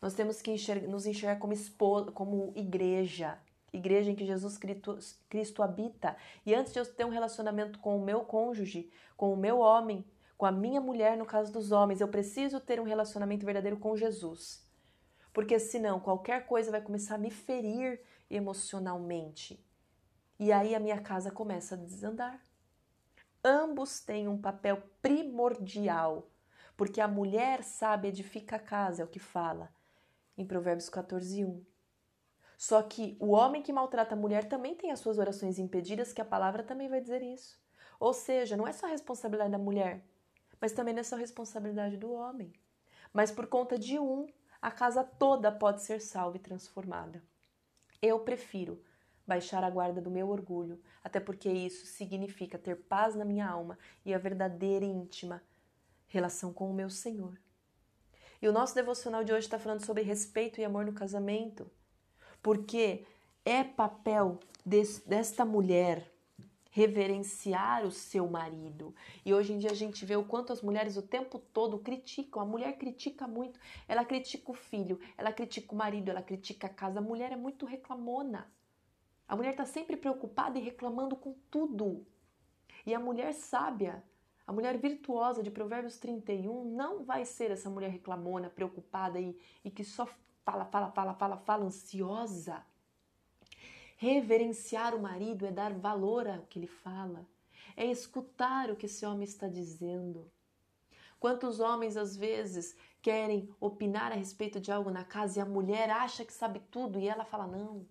Nós 0.00 0.14
temos 0.14 0.42
que 0.42 0.50
enxergar, 0.50 0.88
nos 0.88 1.06
enxergar 1.06 1.38
como, 1.38 1.52
esposa, 1.52 2.12
como 2.12 2.52
igreja, 2.54 3.38
igreja 3.72 4.10
em 4.10 4.14
que 4.14 4.26
Jesus 4.26 4.58
Cristo, 4.58 4.98
Cristo 5.28 5.62
habita. 5.62 6.16
E 6.44 6.54
antes 6.54 6.72
de 6.72 6.78
eu 6.78 6.86
ter 6.86 7.04
um 7.04 7.10
relacionamento 7.10 7.78
com 7.78 7.96
o 7.96 8.04
meu 8.04 8.20
cônjuge, 8.20 8.90
com 9.16 9.32
o 9.32 9.36
meu 9.36 9.58
homem, 9.58 10.04
com 10.36 10.46
a 10.46 10.52
minha 10.52 10.80
mulher, 10.80 11.16
no 11.16 11.24
caso 11.24 11.52
dos 11.52 11.72
homens, 11.72 12.00
eu 12.00 12.08
preciso 12.08 12.60
ter 12.60 12.78
um 12.80 12.84
relacionamento 12.84 13.46
verdadeiro 13.46 13.78
com 13.78 13.96
Jesus. 13.96 14.64
Porque 15.32 15.58
senão 15.58 16.00
qualquer 16.00 16.46
coisa 16.46 16.70
vai 16.70 16.80
começar 16.80 17.14
a 17.14 17.18
me 17.18 17.30
ferir 17.30 18.00
emocionalmente. 18.30 19.64
E 20.38 20.52
aí 20.52 20.74
a 20.74 20.80
minha 20.80 21.00
casa 21.00 21.30
começa 21.30 21.74
a 21.74 21.78
desandar. 21.78 22.40
Ambos 23.42 24.00
têm 24.00 24.28
um 24.28 24.36
papel 24.36 24.82
primordial, 25.00 26.28
porque 26.76 27.00
a 27.00 27.08
mulher 27.08 27.62
sabe 27.62 28.08
edifica 28.08 28.56
a 28.56 28.60
casa, 28.60 29.02
é 29.02 29.04
o 29.04 29.08
que 29.08 29.18
fala 29.18 29.70
em 30.36 30.44
Provérbios 30.44 30.88
14, 30.88 31.44
1. 31.44 31.64
Só 32.58 32.82
que 32.82 33.16
o 33.20 33.30
homem 33.32 33.62
que 33.62 33.72
maltrata 33.72 34.14
a 34.14 34.18
mulher 34.18 34.48
também 34.48 34.74
tem 34.74 34.90
as 34.90 35.00
suas 35.00 35.18
orações 35.18 35.58
impedidas, 35.58 36.12
que 36.12 36.20
a 36.20 36.24
palavra 36.24 36.62
também 36.62 36.88
vai 36.88 37.00
dizer 37.00 37.22
isso. 37.22 37.58
Ou 37.98 38.12
seja, 38.12 38.56
não 38.56 38.66
é 38.66 38.72
só 38.72 38.86
a 38.86 38.90
responsabilidade 38.90 39.52
da 39.52 39.58
mulher, 39.58 40.04
Mas 40.60 40.72
também 40.72 40.94
não 40.94 41.00
é 41.00 41.04
só 41.04 41.16
responsabilidade 41.16 41.96
do 41.96 42.12
homem. 42.12 42.52
Mas 43.12 43.30
por 43.30 43.46
conta 43.46 43.78
de 43.78 43.98
um, 43.98 44.26
a 44.60 44.70
casa 44.70 45.04
toda 45.04 45.52
pode 45.52 45.82
ser 45.82 46.00
salva 46.00 46.36
e 46.36 46.40
transformada. 46.40 47.22
Eu 48.00 48.20
prefiro 48.20 48.82
baixar 49.26 49.64
a 49.64 49.70
guarda 49.70 50.00
do 50.00 50.10
meu 50.10 50.28
orgulho, 50.28 50.80
até 51.02 51.18
porque 51.18 51.48
isso 51.48 51.86
significa 51.86 52.58
ter 52.58 52.76
paz 52.76 53.14
na 53.14 53.24
minha 53.24 53.48
alma 53.48 53.78
e 54.04 54.14
a 54.14 54.18
verdadeira 54.18 54.84
e 54.84 54.88
íntima 54.88 55.42
relação 56.06 56.52
com 56.52 56.70
o 56.70 56.74
meu 56.74 56.88
Senhor. 56.88 57.38
E 58.40 58.48
o 58.48 58.52
nosso 58.52 58.74
devocional 58.74 59.24
de 59.24 59.32
hoje 59.32 59.46
está 59.46 59.58
falando 59.58 59.84
sobre 59.84 60.02
respeito 60.02 60.60
e 60.60 60.64
amor 60.64 60.84
no 60.84 60.92
casamento, 60.92 61.70
porque 62.42 63.04
é 63.44 63.64
papel 63.64 64.38
desta 64.64 65.44
mulher 65.44 66.12
reverenciar 66.76 67.86
o 67.86 67.90
seu 67.90 68.28
marido. 68.28 68.94
E 69.24 69.32
hoje 69.32 69.54
em 69.54 69.58
dia 69.58 69.70
a 69.70 69.74
gente 69.74 70.04
vê 70.04 70.14
o 70.14 70.22
quanto 70.22 70.52
as 70.52 70.60
mulheres 70.60 70.98
o 70.98 71.00
tempo 71.00 71.38
todo 71.38 71.78
criticam. 71.78 72.42
A 72.42 72.44
mulher 72.44 72.76
critica 72.76 73.26
muito. 73.26 73.58
Ela 73.88 74.04
critica 74.04 74.50
o 74.50 74.54
filho, 74.54 75.00
ela 75.16 75.32
critica 75.32 75.72
o 75.72 75.74
marido, 75.74 76.10
ela 76.10 76.20
critica 76.20 76.66
a 76.66 76.70
casa. 76.70 76.98
A 76.98 77.02
mulher 77.02 77.32
é 77.32 77.36
muito 77.36 77.64
reclamona. 77.64 78.46
A 79.26 79.34
mulher 79.34 79.52
está 79.52 79.64
sempre 79.64 79.96
preocupada 79.96 80.58
e 80.58 80.62
reclamando 80.62 81.16
com 81.16 81.34
tudo. 81.50 82.06
E 82.84 82.92
a 82.92 83.00
mulher 83.00 83.32
sábia, 83.32 84.04
a 84.46 84.52
mulher 84.52 84.76
virtuosa 84.76 85.42
de 85.42 85.50
Provérbios 85.50 85.96
31 85.96 86.62
não 86.76 87.02
vai 87.02 87.24
ser 87.24 87.50
essa 87.50 87.70
mulher 87.70 87.90
reclamona, 87.90 88.50
preocupada 88.50 89.18
e, 89.18 89.34
e 89.64 89.70
que 89.70 89.82
só 89.82 90.06
fala, 90.44 90.66
fala, 90.66 90.90
fala, 90.90 91.14
fala, 91.14 91.36
fala, 91.38 91.64
ansiosa. 91.64 92.62
Reverenciar 93.96 94.94
o 94.94 95.00
marido 95.00 95.46
é 95.46 95.50
dar 95.50 95.72
valor 95.72 96.28
ao 96.28 96.42
que 96.42 96.58
ele 96.58 96.66
fala, 96.66 97.26
é 97.74 97.86
escutar 97.86 98.70
o 98.70 98.76
que 98.76 98.84
esse 98.84 99.06
homem 99.06 99.24
está 99.24 99.48
dizendo. 99.48 100.30
Quantos 101.18 101.60
homens 101.60 101.96
às 101.96 102.14
vezes 102.14 102.76
querem 103.00 103.48
opinar 103.58 104.12
a 104.12 104.14
respeito 104.14 104.60
de 104.60 104.70
algo 104.70 104.90
na 104.90 105.02
casa 105.02 105.38
e 105.38 105.42
a 105.42 105.46
mulher 105.46 105.88
acha 105.88 106.26
que 106.26 106.32
sabe 106.32 106.60
tudo 106.70 106.98
e 106.98 107.08
ela 107.08 107.24
fala 107.24 107.46
não. 107.46 107.86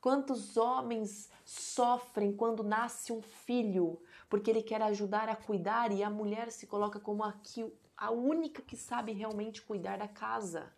Quantos 0.00 0.56
homens 0.56 1.28
sofrem 1.44 2.34
quando 2.34 2.62
nasce 2.62 3.12
um 3.12 3.20
filho 3.20 4.00
porque 4.30 4.50
ele 4.50 4.62
quer 4.62 4.80
ajudar 4.80 5.28
a 5.28 5.36
cuidar 5.36 5.92
e 5.92 6.02
a 6.02 6.08
mulher 6.08 6.50
se 6.50 6.66
coloca 6.66 6.98
como 6.98 7.22
aqui, 7.22 7.70
a 7.96 8.10
única 8.10 8.62
que 8.62 8.76
sabe 8.76 9.12
realmente 9.12 9.60
cuidar 9.60 9.98
da 9.98 10.08
casa? 10.08 10.72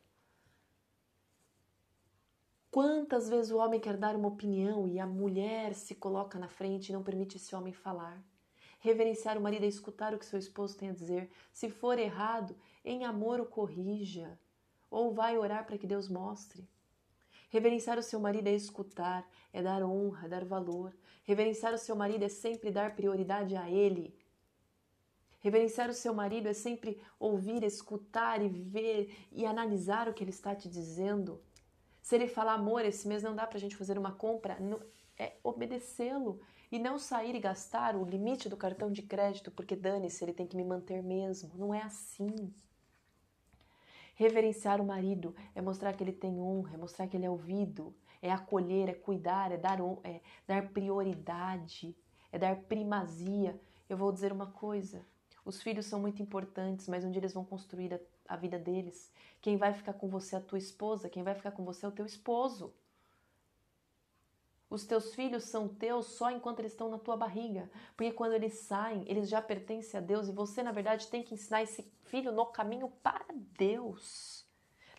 Quantas 2.76 3.30
vezes 3.30 3.50
o 3.50 3.56
homem 3.56 3.80
quer 3.80 3.96
dar 3.96 4.14
uma 4.14 4.28
opinião 4.28 4.86
e 4.86 5.00
a 5.00 5.06
mulher 5.06 5.74
se 5.74 5.94
coloca 5.94 6.38
na 6.38 6.46
frente 6.46 6.90
e 6.90 6.92
não 6.92 7.02
permite 7.02 7.38
esse 7.38 7.56
homem 7.56 7.72
falar? 7.72 8.22
Reverenciar 8.80 9.38
o 9.38 9.40
marido 9.40 9.64
é 9.64 9.66
escutar 9.66 10.12
o 10.12 10.18
que 10.18 10.26
seu 10.26 10.38
esposo 10.38 10.76
tem 10.76 10.90
a 10.90 10.92
dizer. 10.92 11.30
Se 11.54 11.70
for 11.70 11.98
errado, 11.98 12.54
em 12.84 13.06
amor 13.06 13.40
o 13.40 13.46
corrija. 13.46 14.38
Ou 14.90 15.10
vai 15.10 15.38
orar 15.38 15.64
para 15.64 15.78
que 15.78 15.86
Deus 15.86 16.06
mostre. 16.06 16.68
Reverenciar 17.48 17.98
o 17.98 18.02
seu 18.02 18.20
marido 18.20 18.46
é 18.48 18.54
escutar, 18.54 19.26
é 19.54 19.62
dar 19.62 19.82
honra, 19.82 20.26
é 20.26 20.28
dar 20.28 20.44
valor. 20.44 20.94
Reverenciar 21.24 21.72
o 21.72 21.78
seu 21.78 21.96
marido 21.96 22.26
é 22.26 22.28
sempre 22.28 22.70
dar 22.70 22.94
prioridade 22.94 23.56
a 23.56 23.70
ele. 23.70 24.14
Reverenciar 25.40 25.88
o 25.88 25.94
seu 25.94 26.12
marido 26.12 26.46
é 26.46 26.52
sempre 26.52 27.00
ouvir, 27.18 27.62
escutar 27.62 28.42
e 28.42 28.50
ver 28.50 29.16
e 29.32 29.46
analisar 29.46 30.10
o 30.10 30.12
que 30.12 30.22
ele 30.22 30.28
está 30.28 30.54
te 30.54 30.68
dizendo. 30.68 31.40
Se 32.06 32.14
ele 32.14 32.28
falar, 32.28 32.52
amor, 32.52 32.84
esse 32.84 33.08
mês 33.08 33.24
não 33.24 33.34
dá 33.34 33.44
para 33.44 33.58
a 33.58 33.60
gente 33.60 33.74
fazer 33.74 33.98
uma 33.98 34.12
compra, 34.12 34.56
é 35.18 35.32
obedecê-lo 35.42 36.40
e 36.70 36.78
não 36.78 37.00
sair 37.00 37.34
e 37.34 37.40
gastar 37.40 37.96
o 37.96 38.04
limite 38.04 38.48
do 38.48 38.56
cartão 38.56 38.92
de 38.92 39.02
crédito 39.02 39.50
porque 39.50 39.74
dane-se, 39.74 40.22
ele 40.24 40.32
tem 40.32 40.46
que 40.46 40.56
me 40.56 40.62
manter 40.62 41.02
mesmo. 41.02 41.50
Não 41.56 41.74
é 41.74 41.82
assim. 41.82 42.54
Reverenciar 44.14 44.80
o 44.80 44.86
marido 44.86 45.34
é 45.52 45.60
mostrar 45.60 45.94
que 45.94 46.04
ele 46.04 46.12
tem 46.12 46.40
honra, 46.40 46.74
é 46.74 46.76
mostrar 46.76 47.08
que 47.08 47.16
ele 47.16 47.26
é 47.26 47.30
ouvido, 47.30 47.92
é 48.22 48.30
acolher, 48.30 48.88
é 48.88 48.94
cuidar, 48.94 49.50
é 49.50 49.56
dar, 49.56 49.80
é 50.04 50.20
dar 50.46 50.68
prioridade, 50.68 51.92
é 52.30 52.38
dar 52.38 52.54
primazia. 52.54 53.60
Eu 53.88 53.96
vou 53.96 54.12
dizer 54.12 54.30
uma 54.30 54.46
coisa: 54.46 55.04
os 55.46 55.62
filhos 55.62 55.86
são 55.86 56.00
muito 56.00 56.20
importantes, 56.20 56.88
mas 56.88 57.08
dia 57.08 57.20
eles 57.20 57.32
vão 57.32 57.44
construir 57.44 57.94
a, 57.94 58.00
a 58.34 58.36
vida 58.36 58.58
deles. 58.58 59.12
Quem 59.40 59.56
vai 59.56 59.72
ficar 59.72 59.92
com 59.92 60.08
você 60.08 60.34
é 60.34 60.38
a 60.38 60.42
tua 60.42 60.58
esposa, 60.58 61.08
quem 61.08 61.22
vai 61.22 61.36
ficar 61.36 61.52
com 61.52 61.64
você 61.64 61.86
é 61.86 61.88
o 61.88 61.92
teu 61.92 62.04
esposo. 62.04 62.74
Os 64.68 64.84
teus 64.84 65.14
filhos 65.14 65.44
são 65.44 65.68
teus 65.68 66.06
só 66.06 66.32
enquanto 66.32 66.58
eles 66.58 66.72
estão 66.72 66.90
na 66.90 66.98
tua 66.98 67.16
barriga, 67.16 67.70
porque 67.96 68.10
quando 68.12 68.32
eles 68.32 68.54
saem, 68.54 69.04
eles 69.06 69.28
já 69.28 69.40
pertencem 69.40 69.96
a 69.96 70.02
Deus 70.02 70.26
e 70.26 70.32
você, 70.32 70.64
na 70.64 70.72
verdade, 70.72 71.06
tem 71.06 71.22
que 71.22 71.34
ensinar 71.34 71.62
esse 71.62 71.82
filho 72.06 72.32
no 72.32 72.46
caminho 72.46 72.88
para 73.00 73.26
Deus, 73.56 74.44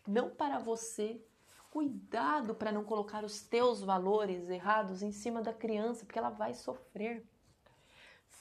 não 0.07 0.29
para 0.29 0.59
você. 0.59 1.21
Cuidado 1.69 2.55
para 2.55 2.71
não 2.71 2.85
colocar 2.85 3.25
os 3.25 3.41
teus 3.41 3.83
valores 3.83 4.49
errados 4.49 5.03
em 5.03 5.11
cima 5.11 5.41
da 5.41 5.53
criança, 5.53 6.05
porque 6.05 6.17
ela 6.17 6.29
vai 6.29 6.53
sofrer. 6.53 7.27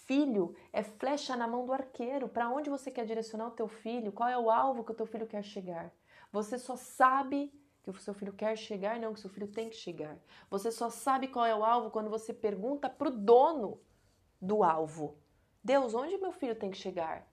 Filho 0.07 0.55
é 0.73 0.85
flecha 0.85 1.37
na 1.37 1.49
mão 1.49 1.67
do 1.67 1.73
arqueiro. 1.73 2.29
Para 2.29 2.49
onde 2.49 2.71
você 2.71 2.91
quer 2.93 3.05
direcionar 3.05 3.49
o 3.49 3.51
teu 3.51 3.67
filho? 3.67 4.13
Qual 4.13 4.29
é 4.29 4.39
o 4.39 4.51
alvo 4.51 4.85
que 4.85 4.93
o 4.93 4.95
teu 4.95 5.05
filho 5.05 5.27
quer 5.27 5.43
chegar? 5.43 5.93
Você 6.33 6.59
só 6.59 6.77
sabe 6.77 7.53
que 7.83 7.91
o 7.91 7.99
seu 7.99 8.15
filho 8.15 8.33
quer 8.33 8.57
chegar, 8.57 9.01
não 9.01 9.13
que 9.13 9.19
o 9.19 9.21
seu 9.21 9.31
filho 9.31 9.49
tem 9.49 9.69
que 9.69 9.77
chegar. 9.77 10.17
Você 10.49 10.71
só 10.71 10.91
sabe 10.91 11.27
qual 11.27 11.45
é 11.45 11.55
o 11.55 11.65
alvo 11.65 11.91
quando 11.91 12.09
você 12.09 12.33
pergunta 12.33 12.89
para 12.89 13.09
o 13.09 13.11
dono 13.11 13.81
do 14.41 14.63
alvo: 14.63 15.17
Deus, 15.63 15.93
onde 15.93 16.17
meu 16.19 16.31
filho 16.31 16.55
tem 16.55 16.71
que 16.71 16.77
chegar? 16.77 17.27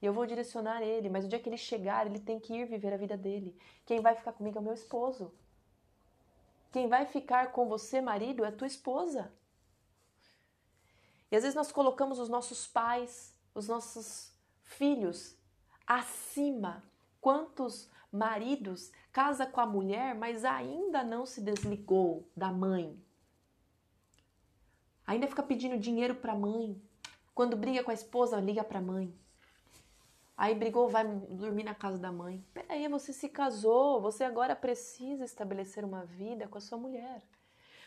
E 0.00 0.06
eu 0.06 0.12
vou 0.12 0.24
direcionar 0.24 0.82
ele, 0.82 1.08
mas 1.08 1.24
o 1.24 1.28
dia 1.28 1.40
que 1.40 1.48
ele 1.48 1.56
chegar, 1.56 2.06
ele 2.06 2.20
tem 2.20 2.38
que 2.38 2.54
ir 2.54 2.64
viver 2.64 2.92
a 2.92 2.96
vida 2.96 3.16
dele. 3.16 3.56
Quem 3.84 4.00
vai 4.00 4.14
ficar 4.14 4.32
comigo 4.32 4.56
é 4.56 4.60
o 4.60 4.64
meu 4.64 4.72
esposo. 4.72 5.32
Quem 6.70 6.88
vai 6.88 7.06
ficar 7.06 7.50
com 7.50 7.68
você, 7.68 8.00
marido, 8.00 8.44
é 8.44 8.48
a 8.48 8.52
tua 8.52 8.68
esposa. 8.68 9.32
E 11.30 11.36
às 11.36 11.42
vezes 11.42 11.54
nós 11.54 11.70
colocamos 11.70 12.18
os 12.18 12.28
nossos 12.28 12.66
pais, 12.66 13.38
os 13.54 13.68
nossos 13.68 14.34
filhos 14.64 15.36
acima. 15.86 16.82
Quantos 17.20 17.90
maridos 18.10 18.90
casa 19.12 19.46
com 19.46 19.60
a 19.60 19.66
mulher, 19.66 20.14
mas 20.14 20.44
ainda 20.44 21.04
não 21.04 21.24
se 21.24 21.40
desligou 21.40 22.28
da 22.36 22.50
mãe? 22.50 23.00
Ainda 25.06 25.26
fica 25.26 25.42
pedindo 25.42 25.78
dinheiro 25.78 26.14
para 26.14 26.32
a 26.32 26.36
mãe. 26.36 26.80
Quando 27.34 27.56
briga 27.56 27.82
com 27.82 27.90
a 27.90 27.94
esposa, 27.94 28.40
liga 28.40 28.62
para 28.62 28.78
a 28.78 28.82
mãe. 28.82 29.14
Aí 30.36 30.54
brigou, 30.54 30.88
vai 30.88 31.06
dormir 31.06 31.64
na 31.64 31.74
casa 31.74 31.98
da 31.98 32.10
mãe. 32.10 32.42
Peraí, 32.54 32.88
você 32.88 33.12
se 33.12 33.28
casou, 33.28 34.00
você 34.00 34.24
agora 34.24 34.56
precisa 34.56 35.24
estabelecer 35.24 35.84
uma 35.84 36.04
vida 36.04 36.48
com 36.48 36.56
a 36.56 36.60
sua 36.60 36.78
mulher. 36.78 37.22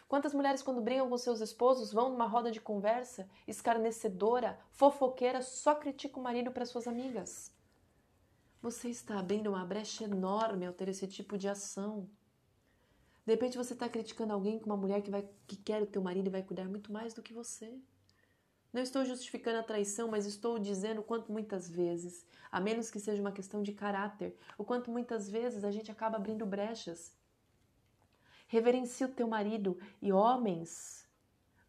Quantas 0.07 0.33
mulheres, 0.33 0.61
quando 0.61 0.81
brigam 0.81 1.09
com 1.09 1.17
seus 1.17 1.41
esposos, 1.41 1.91
vão 1.91 2.09
numa 2.09 2.27
roda 2.27 2.51
de 2.51 2.61
conversa 2.61 3.27
escarnecedora, 3.47 4.59
fofoqueira, 4.71 5.41
só 5.41 5.75
critica 5.75 6.19
o 6.19 6.23
marido 6.23 6.51
para 6.51 6.65
suas 6.65 6.87
amigas? 6.87 7.51
Você 8.61 8.89
está 8.89 9.19
abrindo 9.19 9.47
uma 9.47 9.65
brecha 9.65 10.05
enorme 10.05 10.65
ao 10.65 10.73
ter 10.73 10.87
esse 10.87 11.07
tipo 11.07 11.37
de 11.37 11.49
ação. 11.49 12.09
De 13.25 13.33
repente 13.33 13.57
você 13.57 13.73
está 13.73 13.89
criticando 13.89 14.33
alguém 14.33 14.59
com 14.59 14.67
uma 14.67 14.77
mulher 14.77 15.01
que, 15.01 15.11
vai, 15.11 15.27
que 15.47 15.55
quer 15.55 15.81
o 15.81 15.87
teu 15.87 16.01
marido 16.01 16.27
e 16.27 16.31
vai 16.31 16.43
cuidar 16.43 16.69
muito 16.69 16.91
mais 16.91 17.13
do 17.13 17.21
que 17.21 17.33
você. 17.33 17.77
Não 18.71 18.81
estou 18.81 19.05
justificando 19.05 19.59
a 19.59 19.63
traição, 19.63 20.07
mas 20.07 20.25
estou 20.25 20.57
dizendo 20.57 21.01
o 21.01 21.03
quanto 21.03 21.31
muitas 21.31 21.69
vezes, 21.69 22.25
a 22.51 22.59
menos 22.59 22.89
que 22.89 22.99
seja 22.99 23.21
uma 23.21 23.31
questão 23.31 23.61
de 23.61 23.71
caráter, 23.71 24.35
o 24.57 24.63
quanto 24.63 24.89
muitas 24.89 25.29
vezes 25.29 25.63
a 25.63 25.71
gente 25.71 25.91
acaba 25.91 26.17
abrindo 26.17 26.45
brechas 26.45 27.15
Reverencie 28.53 29.03
o 29.03 29.09
teu 29.09 29.27
marido 29.27 29.79
e 29.99 30.13
homens, 30.13 31.09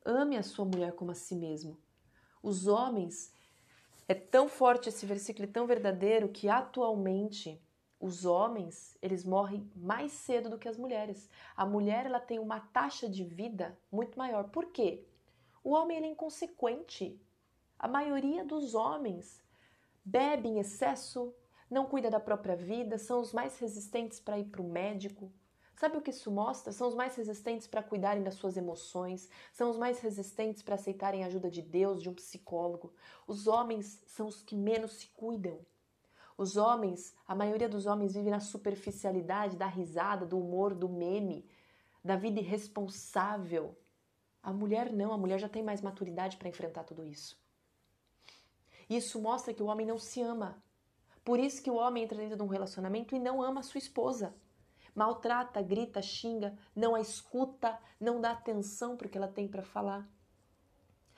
ame 0.04 0.36
a 0.36 0.42
sua 0.42 0.66
mulher 0.66 0.92
como 0.92 1.12
a 1.12 1.14
si 1.14 1.34
mesmo. 1.34 1.78
Os 2.42 2.66
homens, 2.66 3.32
é 4.06 4.12
tão 4.12 4.50
forte 4.50 4.90
esse 4.90 5.06
versículo, 5.06 5.48
tão 5.48 5.66
verdadeiro 5.66 6.28
que 6.28 6.46
atualmente 6.46 7.58
os 7.98 8.26
homens, 8.26 8.98
eles 9.00 9.24
morrem 9.24 9.66
mais 9.74 10.12
cedo 10.12 10.50
do 10.50 10.58
que 10.58 10.68
as 10.68 10.76
mulheres. 10.76 11.30
A 11.56 11.64
mulher, 11.64 12.04
ela 12.04 12.20
tem 12.20 12.38
uma 12.38 12.60
taxa 12.60 13.08
de 13.08 13.24
vida 13.24 13.74
muito 13.90 14.18
maior. 14.18 14.50
Por 14.50 14.66
quê? 14.66 15.06
O 15.62 15.70
homem 15.70 15.96
ele 15.96 16.08
é 16.08 16.10
inconsequente. 16.10 17.18
A 17.78 17.88
maioria 17.88 18.44
dos 18.44 18.74
homens 18.74 19.42
bebe 20.04 20.50
em 20.50 20.58
excesso, 20.58 21.34
não 21.70 21.86
cuida 21.86 22.10
da 22.10 22.20
própria 22.20 22.54
vida, 22.54 22.98
são 22.98 23.22
os 23.22 23.32
mais 23.32 23.58
resistentes 23.58 24.20
para 24.20 24.38
ir 24.38 24.44
para 24.44 24.60
o 24.60 24.68
médico, 24.68 25.32
Sabe 25.76 25.96
o 25.96 26.00
que 26.00 26.10
isso 26.10 26.30
mostra? 26.30 26.72
São 26.72 26.86
os 26.88 26.94
mais 26.94 27.16
resistentes 27.16 27.66
para 27.66 27.82
cuidarem 27.82 28.22
das 28.22 28.34
suas 28.34 28.56
emoções, 28.56 29.28
são 29.52 29.70
os 29.70 29.76
mais 29.76 29.98
resistentes 29.98 30.62
para 30.62 30.76
aceitarem 30.76 31.24
a 31.24 31.26
ajuda 31.26 31.50
de 31.50 31.60
Deus, 31.60 32.00
de 32.00 32.08
um 32.08 32.14
psicólogo. 32.14 32.92
Os 33.26 33.46
homens 33.46 34.02
são 34.06 34.26
os 34.26 34.40
que 34.40 34.54
menos 34.54 34.92
se 34.92 35.08
cuidam. 35.08 35.58
Os 36.36 36.56
homens, 36.56 37.14
a 37.26 37.34
maioria 37.34 37.68
dos 37.68 37.86
homens 37.86 38.14
vive 38.14 38.30
na 38.30 38.40
superficialidade 38.40 39.56
da 39.56 39.66
risada, 39.66 40.24
do 40.24 40.38
humor, 40.38 40.74
do 40.74 40.88
meme, 40.88 41.48
da 42.04 42.16
vida 42.16 42.40
irresponsável. 42.40 43.76
A 44.42 44.52
mulher 44.52 44.92
não, 44.92 45.12
a 45.12 45.18
mulher 45.18 45.38
já 45.38 45.48
tem 45.48 45.62
mais 45.62 45.80
maturidade 45.80 46.36
para 46.36 46.48
enfrentar 46.48 46.84
tudo 46.84 47.04
isso. 47.04 47.40
Isso 48.88 49.20
mostra 49.20 49.54
que 49.54 49.62
o 49.62 49.66
homem 49.66 49.86
não 49.86 49.98
se 49.98 50.20
ama. 50.20 50.62
Por 51.24 51.40
isso 51.40 51.62
que 51.62 51.70
o 51.70 51.76
homem 51.76 52.04
entra 52.04 52.18
dentro 52.18 52.36
de 52.36 52.42
um 52.42 52.48
relacionamento 52.48 53.14
e 53.14 53.18
não 53.18 53.42
ama 53.42 53.60
a 53.60 53.62
sua 53.62 53.78
esposa. 53.78 54.34
Maltrata, 54.94 55.60
grita, 55.60 56.00
xinga, 56.00 56.56
não 56.74 56.94
a 56.94 57.00
escuta, 57.00 57.78
não 57.98 58.20
dá 58.20 58.30
atenção 58.30 58.96
para 58.96 59.06
o 59.06 59.10
que 59.10 59.18
ela 59.18 59.28
tem 59.28 59.48
para 59.48 59.62
falar. 59.62 60.08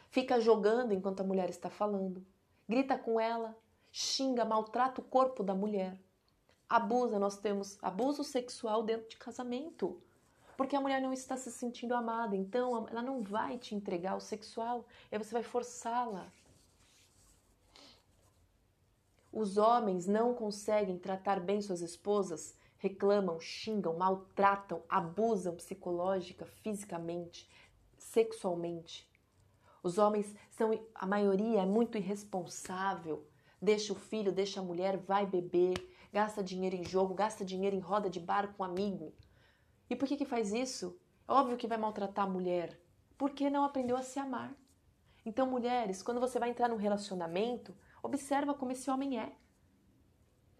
Fica 0.08 0.40
jogando 0.40 0.92
enquanto 0.92 1.20
a 1.20 1.24
mulher 1.24 1.50
está 1.50 1.68
falando. 1.68 2.24
Grita 2.66 2.96
com 2.96 3.20
ela, 3.20 3.56
xinga, 3.92 4.44
maltrata 4.44 5.00
o 5.00 5.04
corpo 5.04 5.42
da 5.42 5.54
mulher. 5.54 6.00
Abusa, 6.68 7.18
nós 7.18 7.36
temos 7.36 7.78
abuso 7.82 8.24
sexual 8.24 8.82
dentro 8.82 9.08
de 9.10 9.16
casamento. 9.16 10.02
Porque 10.56 10.74
a 10.74 10.80
mulher 10.80 11.02
não 11.02 11.12
está 11.12 11.36
se 11.36 11.52
sentindo 11.52 11.94
amada, 11.94 12.34
então 12.34 12.88
ela 12.88 13.02
não 13.02 13.22
vai 13.22 13.58
te 13.58 13.74
entregar 13.74 14.16
o 14.16 14.20
sexual, 14.20 14.86
aí 15.12 15.18
você 15.18 15.32
vai 15.32 15.42
forçá-la. 15.42 16.32
Os 19.30 19.58
homens 19.58 20.06
não 20.06 20.32
conseguem 20.32 20.98
tratar 20.98 21.40
bem 21.40 21.60
suas 21.60 21.82
esposas, 21.82 22.56
reclamam, 22.78 23.40
xingam, 23.40 23.96
maltratam, 23.96 24.82
abusam 24.88 25.54
psicológica, 25.56 26.44
fisicamente, 26.46 27.48
sexualmente. 27.96 29.08
Os 29.82 29.98
homens 29.98 30.34
são, 30.50 30.70
a 30.94 31.06
maioria 31.06 31.62
é 31.62 31.66
muito 31.66 31.96
irresponsável, 31.96 33.26
deixa 33.60 33.92
o 33.92 33.96
filho, 33.96 34.32
deixa 34.32 34.60
a 34.60 34.64
mulher, 34.64 34.96
vai 34.96 35.26
beber, 35.26 35.74
gasta 36.12 36.42
dinheiro 36.42 36.76
em 36.76 36.84
jogo, 36.84 37.14
gasta 37.14 37.44
dinheiro 37.44 37.76
em 37.76 37.80
roda 37.80 38.10
de 38.10 38.18
bar 38.18 38.54
com 38.54 38.64
amigo. 38.64 39.14
E 39.88 39.94
por 39.94 40.08
que 40.08 40.16
que 40.16 40.24
faz 40.24 40.52
isso? 40.52 40.98
É 41.28 41.32
óbvio 41.32 41.56
que 41.56 41.68
vai 41.68 41.78
maltratar 41.78 42.24
a 42.24 42.30
mulher, 42.30 42.80
porque 43.16 43.50
não 43.50 43.64
aprendeu 43.64 43.96
a 43.96 44.02
se 44.02 44.18
amar. 44.18 44.54
Então, 45.24 45.46
mulheres, 45.46 46.02
quando 46.02 46.20
você 46.20 46.38
vai 46.38 46.50
entrar 46.50 46.68
num 46.68 46.76
relacionamento, 46.76 47.74
observa 48.02 48.54
como 48.54 48.72
esse 48.72 48.90
homem 48.90 49.18
é. 49.18 49.32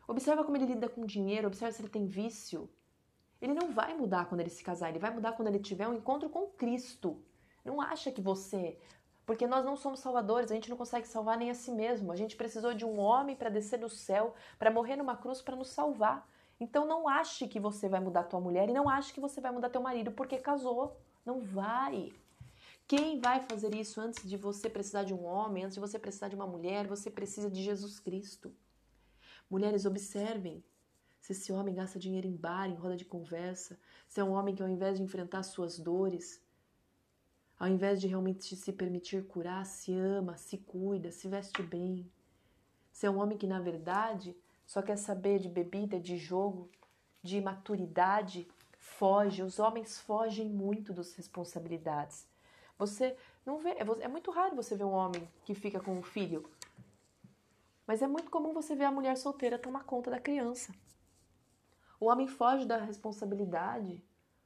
Observa 0.08 0.44
como 0.44 0.56
ele 0.56 0.66
lida 0.66 0.88
com 0.88 1.04
dinheiro, 1.04 1.48
observa 1.48 1.72
se 1.72 1.82
ele 1.82 1.88
tem 1.88 2.06
vício. 2.06 2.68
Ele 3.40 3.52
não 3.52 3.72
vai 3.72 3.94
mudar 3.94 4.26
quando 4.26 4.40
ele 4.40 4.50
se 4.50 4.62
casar, 4.62 4.88
ele 4.88 4.98
vai 4.98 5.10
mudar 5.10 5.32
quando 5.32 5.48
ele 5.48 5.58
tiver 5.58 5.86
um 5.88 5.94
encontro 5.94 6.28
com 6.28 6.46
Cristo. 6.46 7.20
Não 7.64 7.80
acha 7.80 8.10
que 8.10 8.20
você. 8.20 8.78
Porque 9.26 9.46
nós 9.46 9.64
não 9.64 9.76
somos 9.76 9.98
salvadores, 9.98 10.50
a 10.50 10.54
gente 10.54 10.70
não 10.70 10.76
consegue 10.76 11.06
salvar 11.08 11.36
nem 11.36 11.50
a 11.50 11.54
si 11.54 11.72
mesmo. 11.72 12.12
A 12.12 12.16
gente 12.16 12.36
precisou 12.36 12.72
de 12.72 12.84
um 12.84 12.98
homem 13.00 13.34
para 13.34 13.50
descer 13.50 13.78
do 13.78 13.88
céu, 13.88 14.34
para 14.58 14.70
morrer 14.70 14.96
numa 14.96 15.16
cruz 15.16 15.42
para 15.42 15.56
nos 15.56 15.68
salvar. 15.70 16.26
Então 16.60 16.86
não 16.86 17.08
ache 17.08 17.48
que 17.48 17.58
você 17.58 17.88
vai 17.88 18.00
mudar 18.00 18.22
tua 18.24 18.40
mulher 18.40 18.68
e 18.68 18.72
não 18.72 18.88
ache 18.88 19.12
que 19.12 19.20
você 19.20 19.40
vai 19.40 19.50
mudar 19.50 19.68
teu 19.68 19.82
marido 19.82 20.12
porque 20.12 20.38
casou. 20.38 20.96
Não 21.24 21.40
vai. 21.40 22.12
Quem 22.86 23.18
vai 23.18 23.40
fazer 23.40 23.74
isso 23.74 24.00
antes 24.00 24.26
de 24.26 24.36
você 24.36 24.70
precisar 24.70 25.02
de 25.02 25.12
um 25.12 25.24
homem, 25.24 25.64
antes 25.64 25.74
de 25.74 25.80
você 25.80 25.98
precisar 25.98 26.28
de 26.28 26.36
uma 26.36 26.46
mulher? 26.46 26.86
Você 26.86 27.10
precisa 27.10 27.50
de 27.50 27.62
Jesus 27.64 27.98
Cristo. 27.98 28.54
Mulheres, 29.48 29.86
observem 29.86 30.62
se 31.20 31.32
esse 31.32 31.52
homem 31.52 31.74
gasta 31.74 31.98
dinheiro 31.98 32.26
em 32.26 32.36
bar, 32.36 32.68
em 32.68 32.74
roda 32.74 32.96
de 32.96 33.04
conversa, 33.04 33.78
se 34.06 34.20
é 34.20 34.24
um 34.24 34.32
homem 34.32 34.54
que 34.54 34.62
ao 34.62 34.68
invés 34.68 34.98
de 34.98 35.04
enfrentar 35.04 35.42
suas 35.42 35.78
dores, 35.78 36.40
ao 37.58 37.68
invés 37.68 38.00
de 38.00 38.06
realmente 38.06 38.54
se 38.54 38.72
permitir 38.72 39.26
curar, 39.26 39.64
se 39.64 39.92
ama, 39.94 40.36
se 40.36 40.58
cuida, 40.58 41.10
se 41.10 41.26
veste 41.26 41.62
bem. 41.62 42.10
Se 42.92 43.06
é 43.06 43.10
um 43.10 43.18
homem 43.18 43.38
que, 43.38 43.46
na 43.46 43.60
verdade, 43.60 44.36
só 44.66 44.82
quer 44.82 44.96
saber 44.96 45.38
de 45.38 45.48
bebida, 45.48 45.98
de 45.98 46.16
jogo, 46.16 46.70
de 47.22 47.40
maturidade, 47.40 48.46
foge. 48.78 49.42
Os 49.42 49.58
homens 49.58 49.98
fogem 49.98 50.48
muito 50.48 50.92
das 50.92 51.14
responsabilidades. 51.14 52.26
Você 52.78 53.16
não 53.44 53.58
vê, 53.58 53.70
é, 53.70 53.86
é 54.00 54.08
muito 54.08 54.30
raro 54.30 54.54
você 54.54 54.76
ver 54.76 54.84
um 54.84 54.92
homem 54.92 55.28
que 55.44 55.54
fica 55.54 55.80
com 55.80 55.96
um 55.98 56.02
filho, 56.02 56.48
mas 57.86 58.02
é 58.02 58.06
muito 58.06 58.30
comum 58.30 58.52
você 58.52 58.74
ver 58.74 58.84
a 58.84 58.90
mulher 58.90 59.16
solteira 59.16 59.58
tomar 59.58 59.84
conta 59.84 60.10
da 60.10 60.18
criança. 60.18 60.74
O 62.00 62.06
homem 62.06 62.26
foge 62.26 62.66
da 62.66 62.76
responsabilidade. 62.76 64.04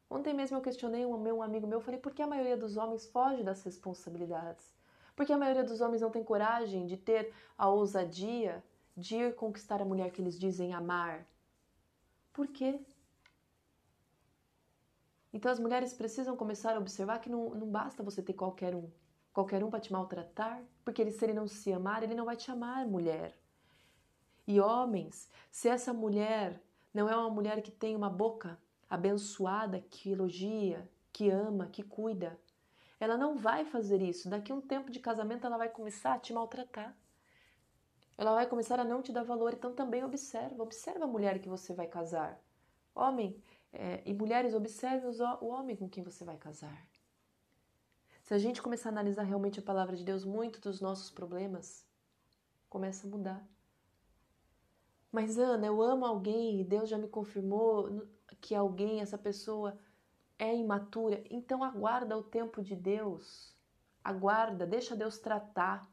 Ontem 0.09 0.35
mesmo 0.35 0.57
eu 0.57 0.61
questionei 0.61 1.07
um 1.07 1.16
meu 1.18 1.38
um 1.38 1.42
amigo 1.42 1.66
meu, 1.66 1.81
falei 1.81 1.98
por 1.98 2.12
que 2.12 2.22
a 2.22 2.26
maioria 2.26 2.57
dos 2.57 2.76
homens 2.76 3.07
foge 3.07 3.42
das 3.42 3.62
responsabilidades? 3.62 4.74
Porque 5.16 5.33
a 5.33 5.38
maioria 5.38 5.64
dos 5.64 5.81
homens 5.81 6.03
não 6.03 6.11
tem 6.11 6.22
coragem 6.22 6.87
de 6.87 6.96
ter 6.96 7.33
a 7.57 7.68
ousadia 7.68 8.62
de 8.96 9.16
ir 9.16 9.35
conquistar 9.35 9.81
a 9.81 9.85
mulher 9.85 10.11
que 10.11 10.20
eles 10.20 10.38
dizem 10.38 10.74
amar. 10.74 11.26
Por 12.33 12.46
quê? 12.48 12.81
Então 15.33 15.50
as 15.50 15.61
mulheres 15.61 15.92
precisam 15.92 16.37
começar 16.37 16.76
a 16.76 16.79
observar 16.79 17.20
que 17.20 17.31
não, 17.31 17.50
não 17.50 17.66
basta 17.66 18.03
você 18.03 18.22
ter 18.22 18.35
qualquer 18.35 18.74
um. 18.74 18.90
Qualquer 19.33 19.62
um 19.62 19.71
para 19.71 19.81
te 19.81 19.93
maltratar, 19.93 20.62
porque 20.85 21.01
ele, 21.01 21.12
se 21.12 21.25
ele 21.25 21.33
não 21.33 21.47
se 21.47 21.73
amar, 21.73 22.03
ele 22.03 22.14
não 22.14 22.25
vai 22.25 22.37
te 22.37 22.51
amar, 22.51 22.87
mulher. 22.87 23.37
E 24.47 24.61
homens, 24.61 25.31
se 25.51 25.69
essa 25.69 25.93
mulher 25.93 26.61
não 26.93 27.09
é 27.09 27.16
uma 27.16 27.31
mulher 27.31 27.62
que 27.62 27.71
tem 27.71 27.95
uma 27.95 28.11
boca 28.11 28.59
abençoada, 28.88 29.81
que 29.88 30.11
elogia, 30.11 30.88
que 31.12 31.31
ama, 31.31 31.69
que 31.69 31.83
cuida, 31.83 32.38
ela 32.99 33.16
não 33.16 33.37
vai 33.37 33.64
fazer 33.64 34.03
isso. 34.03 34.29
Daqui 34.29 34.53
um 34.53 34.61
tempo 34.61 34.90
de 34.90 34.99
casamento 34.99 35.47
ela 35.47 35.57
vai 35.57 35.69
começar 35.69 36.14
a 36.14 36.19
te 36.19 36.33
maltratar 36.33 36.95
ela 38.21 38.35
vai 38.35 38.47
começar 38.47 38.79
a 38.79 38.85
não 38.85 39.01
te 39.01 39.12
dar 39.12 39.23
valor. 39.23 39.55
Então 39.55 39.73
também 39.73 40.05
observa, 40.05 40.62
observa 40.62 41.05
a 41.05 41.09
mulher 41.09 41.38
que 41.38 41.49
você 41.49 41.73
vai 41.73 41.87
casar. 41.87 42.38
Homem 42.95 43.43
é, 43.73 44.03
e 44.05 44.12
mulheres, 44.12 44.53
observe 44.53 45.07
o 45.40 45.47
homem 45.47 45.75
com 45.75 45.88
quem 45.88 46.05
você 46.05 46.23
vai 46.23 46.37
casar. 46.37 46.87
Se 48.31 48.35
a 48.35 48.38
gente 48.38 48.62
começar 48.62 48.90
a 48.90 48.93
analisar 48.93 49.25
realmente 49.25 49.59
a 49.59 49.62
palavra 49.62 49.97
de 49.97 50.05
Deus, 50.05 50.25
muitos 50.25 50.61
dos 50.61 50.81
nossos 50.81 51.11
problemas 51.11 51.85
começam 52.69 53.11
a 53.11 53.16
mudar. 53.16 53.49
Mas 55.11 55.37
Ana, 55.37 55.66
eu 55.66 55.83
amo 55.83 56.07
alguém 56.07 56.61
e 56.61 56.64
Deus 56.64 56.88
já 56.88 56.97
me 56.97 57.09
confirmou 57.09 58.07
que 58.40 58.55
alguém, 58.55 59.01
essa 59.01 59.19
pessoa 59.19 59.77
é 60.38 60.55
imatura. 60.55 61.25
Então 61.29 61.64
aguarda 61.64 62.16
o 62.16 62.23
tempo 62.23 62.62
de 62.62 62.77
Deus. 62.77 63.53
Aguarda, 64.05 64.64
deixa 64.64 64.95
Deus 64.95 65.19
tratar. 65.19 65.90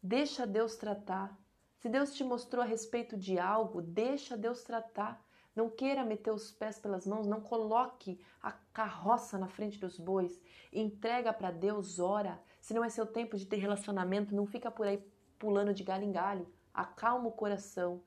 Deixa 0.00 0.46
Deus 0.46 0.76
tratar. 0.76 1.36
Se 1.78 1.88
Deus 1.88 2.14
te 2.14 2.22
mostrou 2.22 2.62
a 2.62 2.64
respeito 2.64 3.16
de 3.16 3.40
algo, 3.40 3.82
deixa 3.82 4.36
Deus 4.36 4.62
tratar. 4.62 5.25
Não 5.56 5.70
queira 5.70 6.04
meter 6.04 6.30
os 6.30 6.52
pés 6.52 6.78
pelas 6.78 7.06
mãos, 7.06 7.26
não 7.26 7.40
coloque 7.40 8.20
a 8.42 8.52
carroça 8.52 9.38
na 9.38 9.48
frente 9.48 9.80
dos 9.80 9.98
bois. 9.98 10.38
Entrega 10.70 11.32
para 11.32 11.50
Deus, 11.50 11.98
ora. 11.98 12.38
Se 12.60 12.74
não 12.74 12.84
é 12.84 12.90
seu 12.90 13.06
tempo 13.06 13.38
de 13.38 13.46
ter 13.46 13.56
relacionamento, 13.56 14.34
não 14.34 14.46
fica 14.46 14.70
por 14.70 14.86
aí 14.86 15.02
pulando 15.38 15.72
de 15.72 15.82
galho 15.82 16.04
em 16.04 16.12
galho. 16.12 16.46
Acalma 16.74 17.28
o 17.28 17.32
coração. 17.32 18.02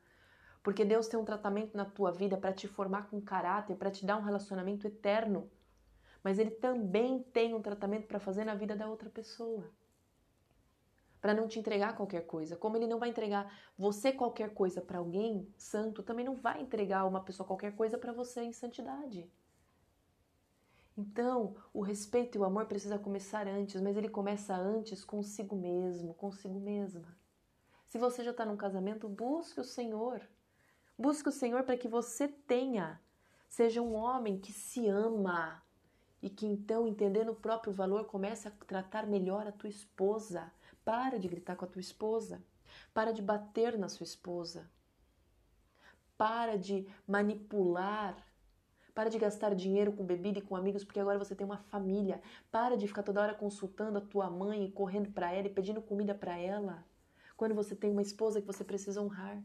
Porque 0.62 0.86
Deus 0.86 1.08
tem 1.08 1.20
um 1.20 1.26
tratamento 1.26 1.76
na 1.76 1.86
tua 1.86 2.12
vida 2.12 2.38
para 2.38 2.54
te 2.54 2.68
formar 2.68 3.10
com 3.10 3.20
caráter, 3.20 3.76
para 3.76 3.90
te 3.90 4.06
dar 4.06 4.18
um 4.18 4.24
relacionamento 4.24 4.86
eterno. 4.86 5.50
Mas 6.24 6.38
Ele 6.38 6.52
também 6.52 7.24
tem 7.24 7.56
um 7.56 7.62
tratamento 7.62 8.06
para 8.06 8.20
fazer 8.20 8.46
na 8.46 8.54
vida 8.54 8.76
da 8.76 8.88
outra 8.88 9.10
pessoa 9.10 9.68
para 11.22 11.34
não 11.34 11.48
te 11.48 11.60
entregar 11.60 11.96
qualquer 11.96 12.26
coisa. 12.26 12.56
Como 12.56 12.78
ele 12.78 12.88
não 12.88 13.00
vai 13.00 13.10
entregar 13.10 13.54
você 13.78 14.12
qualquer 14.12 14.54
coisa 14.54 14.82
para 14.82 15.00
alguém 15.00 15.48
santo, 15.58 16.04
também 16.04 16.26
não 16.26 16.36
vai 16.36 16.62
entregar 16.62 17.06
uma 17.06 17.24
pessoa 17.24 17.46
qualquer 17.46 17.76
coisa 17.76 17.98
para 17.98 18.14
você 18.14 18.42
em 18.42 18.54
santidade. 18.54 19.30
Então, 20.98 21.56
o 21.74 21.82
respeito 21.82 22.38
e 22.38 22.40
o 22.40 22.44
amor 22.44 22.66
precisa 22.66 23.00
começar 23.00 23.48
antes, 23.48 23.80
mas 23.82 23.96
ele 23.96 24.10
começa 24.10 24.54
antes 24.54 25.06
consigo 25.06 25.56
mesmo, 25.56 26.14
consigo 26.14 26.60
mesma. 26.60 27.18
Se 27.88 27.98
você 27.98 28.24
já 28.24 28.32
está 28.32 28.46
num 28.46 28.58
casamento, 28.58 29.08
busque 29.08 29.60
o 29.60 29.64
Senhor. 29.64 30.22
Busque 30.98 31.30
o 31.30 31.32
Senhor 31.32 31.64
para 31.64 31.78
que 31.78 31.88
você 31.88 32.28
tenha, 32.28 33.02
seja 33.48 33.82
um 33.82 33.94
homem 33.94 34.38
que 34.38 34.52
se 34.52 34.88
ama 34.90 35.64
e 36.22 36.30
que 36.30 36.46
então, 36.46 36.86
entendendo 36.86 37.32
o 37.32 37.36
próprio 37.36 37.72
valor, 37.72 38.04
comece 38.06 38.50
a 38.50 38.52
tratar 38.52 39.08
melhor 39.08 39.48
a 39.48 39.54
tua 39.54 39.70
esposa, 39.70 40.52
para 40.90 41.20
de 41.20 41.28
gritar 41.28 41.56
com 41.56 41.66
a 41.66 41.68
tua 41.68 41.80
esposa. 41.80 42.44
Para 42.92 43.12
de 43.12 43.22
bater 43.22 43.78
na 43.78 43.88
sua 43.88 44.04
esposa. 44.04 44.68
Para 46.18 46.58
de 46.58 46.88
manipular. 47.08 48.18
Para 48.96 49.08
de 49.08 49.20
gastar 49.20 49.54
dinheiro 49.54 49.94
com 49.94 50.04
bebida 50.04 50.40
e 50.40 50.42
com 50.42 50.56
amigos 50.56 50.84
porque 50.84 51.00
agora 51.00 51.20
você 51.20 51.36
tem 51.36 51.46
uma 51.46 51.60
família. 51.60 52.20
Para 52.52 52.76
de 52.76 52.88
ficar 52.88 53.04
toda 53.04 53.22
hora 53.22 53.36
consultando 53.36 54.00
a 54.00 54.02
tua 54.02 54.32
mãe 54.32 54.66
e 54.66 54.72
correndo 54.72 55.12
para 55.12 55.32
ela 55.32 55.46
e 55.46 55.54
pedindo 55.54 55.80
comida 55.80 56.16
para 56.16 56.36
ela. 56.36 56.84
Quando 57.38 57.54
você 57.54 57.76
tem 57.76 57.92
uma 57.92 58.02
esposa 58.02 58.42
que 58.42 58.48
você 58.48 58.64
precisa 58.64 59.00
honrar. 59.00 59.40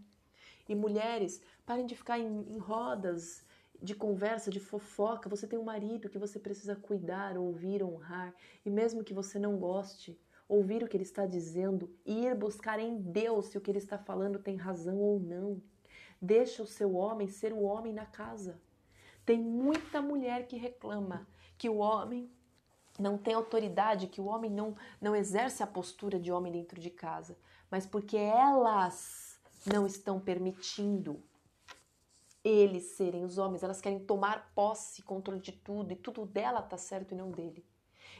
E 0.66 0.74
mulheres, 0.74 1.42
parem 1.66 1.84
de 1.84 1.94
ficar 1.94 2.18
em, 2.18 2.54
em 2.54 2.56
rodas 2.56 3.44
de 3.82 3.94
conversa, 3.94 4.50
de 4.50 4.60
fofoca. 4.60 5.28
Você 5.28 5.46
tem 5.46 5.58
um 5.58 5.64
marido 5.64 6.08
que 6.08 6.18
você 6.18 6.38
precisa 6.38 6.74
cuidar, 6.74 7.36
ouvir, 7.36 7.82
honrar. 7.82 8.34
E 8.64 8.70
mesmo 8.70 9.04
que 9.04 9.12
você 9.12 9.38
não 9.38 9.58
goste, 9.58 10.18
ouvir 10.48 10.82
o 10.82 10.88
que 10.88 10.96
ele 10.96 11.04
está 11.04 11.26
dizendo 11.26 11.90
e 12.04 12.26
ir 12.26 12.34
buscar 12.34 12.78
em 12.78 12.96
Deus 12.96 13.46
se 13.46 13.58
o 13.58 13.60
que 13.60 13.70
ele 13.70 13.78
está 13.78 13.98
falando 13.98 14.38
tem 14.38 14.56
razão 14.56 14.98
ou 14.98 15.18
não. 15.18 15.60
Deixa 16.20 16.62
o 16.62 16.66
seu 16.66 16.94
homem 16.94 17.28
ser 17.28 17.52
o 17.52 17.62
homem 17.62 17.92
na 17.92 18.06
casa. 18.06 18.60
Tem 19.24 19.38
muita 19.38 20.02
mulher 20.02 20.46
que 20.46 20.56
reclama 20.56 21.26
que 21.56 21.68
o 21.68 21.78
homem 21.78 22.30
não 22.98 23.18
tem 23.18 23.34
autoridade, 23.34 24.06
que 24.06 24.20
o 24.20 24.26
homem 24.26 24.50
não, 24.50 24.76
não 25.00 25.16
exerce 25.16 25.62
a 25.62 25.66
postura 25.66 26.18
de 26.18 26.30
homem 26.30 26.52
dentro 26.52 26.80
de 26.80 26.90
casa. 26.90 27.36
mas 27.70 27.86
porque 27.86 28.16
elas 28.16 29.40
não 29.66 29.86
estão 29.86 30.20
permitindo 30.20 31.22
eles 32.44 32.90
serem 32.90 33.24
os 33.24 33.38
homens, 33.38 33.62
elas 33.62 33.80
querem 33.80 33.98
tomar 33.98 34.52
posse, 34.54 35.02
controle 35.02 35.40
de 35.40 35.50
tudo 35.50 35.92
e 35.92 35.96
tudo 35.96 36.26
dela 36.26 36.60
tá 36.60 36.76
certo 36.76 37.12
e 37.12 37.16
não 37.16 37.30
dele. 37.30 37.64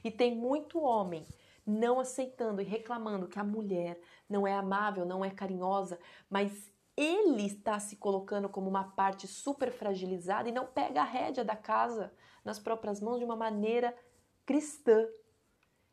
E 0.03 0.11
tem 0.11 0.35
muito 0.35 0.81
homem 0.81 1.27
não 1.67 1.99
aceitando 2.01 2.61
e 2.61 2.65
reclamando 2.65 3.29
que 3.29 3.39
a 3.39 3.45
mulher 3.45 4.01
não 4.29 4.47
é 4.47 4.55
amável, 4.55 5.05
não 5.07 5.25
é 5.25 5.31
carinhosa, 5.31 5.99
mas 6.29 6.73
ele 6.97 7.47
está 7.47 7.79
se 7.81 7.97
colocando 7.97 8.49
como 8.49 8.69
uma 8.69 8.85
parte 8.85 9.27
super 9.27 9.73
fragilizada 9.73 10.49
e 10.49 10.53
não 10.53 10.67
pega 10.67 11.01
a 11.01 11.05
rédea 11.05 11.45
da 11.45 11.57
casa 11.57 12.13
nas 12.45 12.59
próprias 12.59 13.01
mãos 13.01 13.19
de 13.19 13.25
uma 13.25 13.37
maneira 13.37 13.97
cristã. 14.47 15.09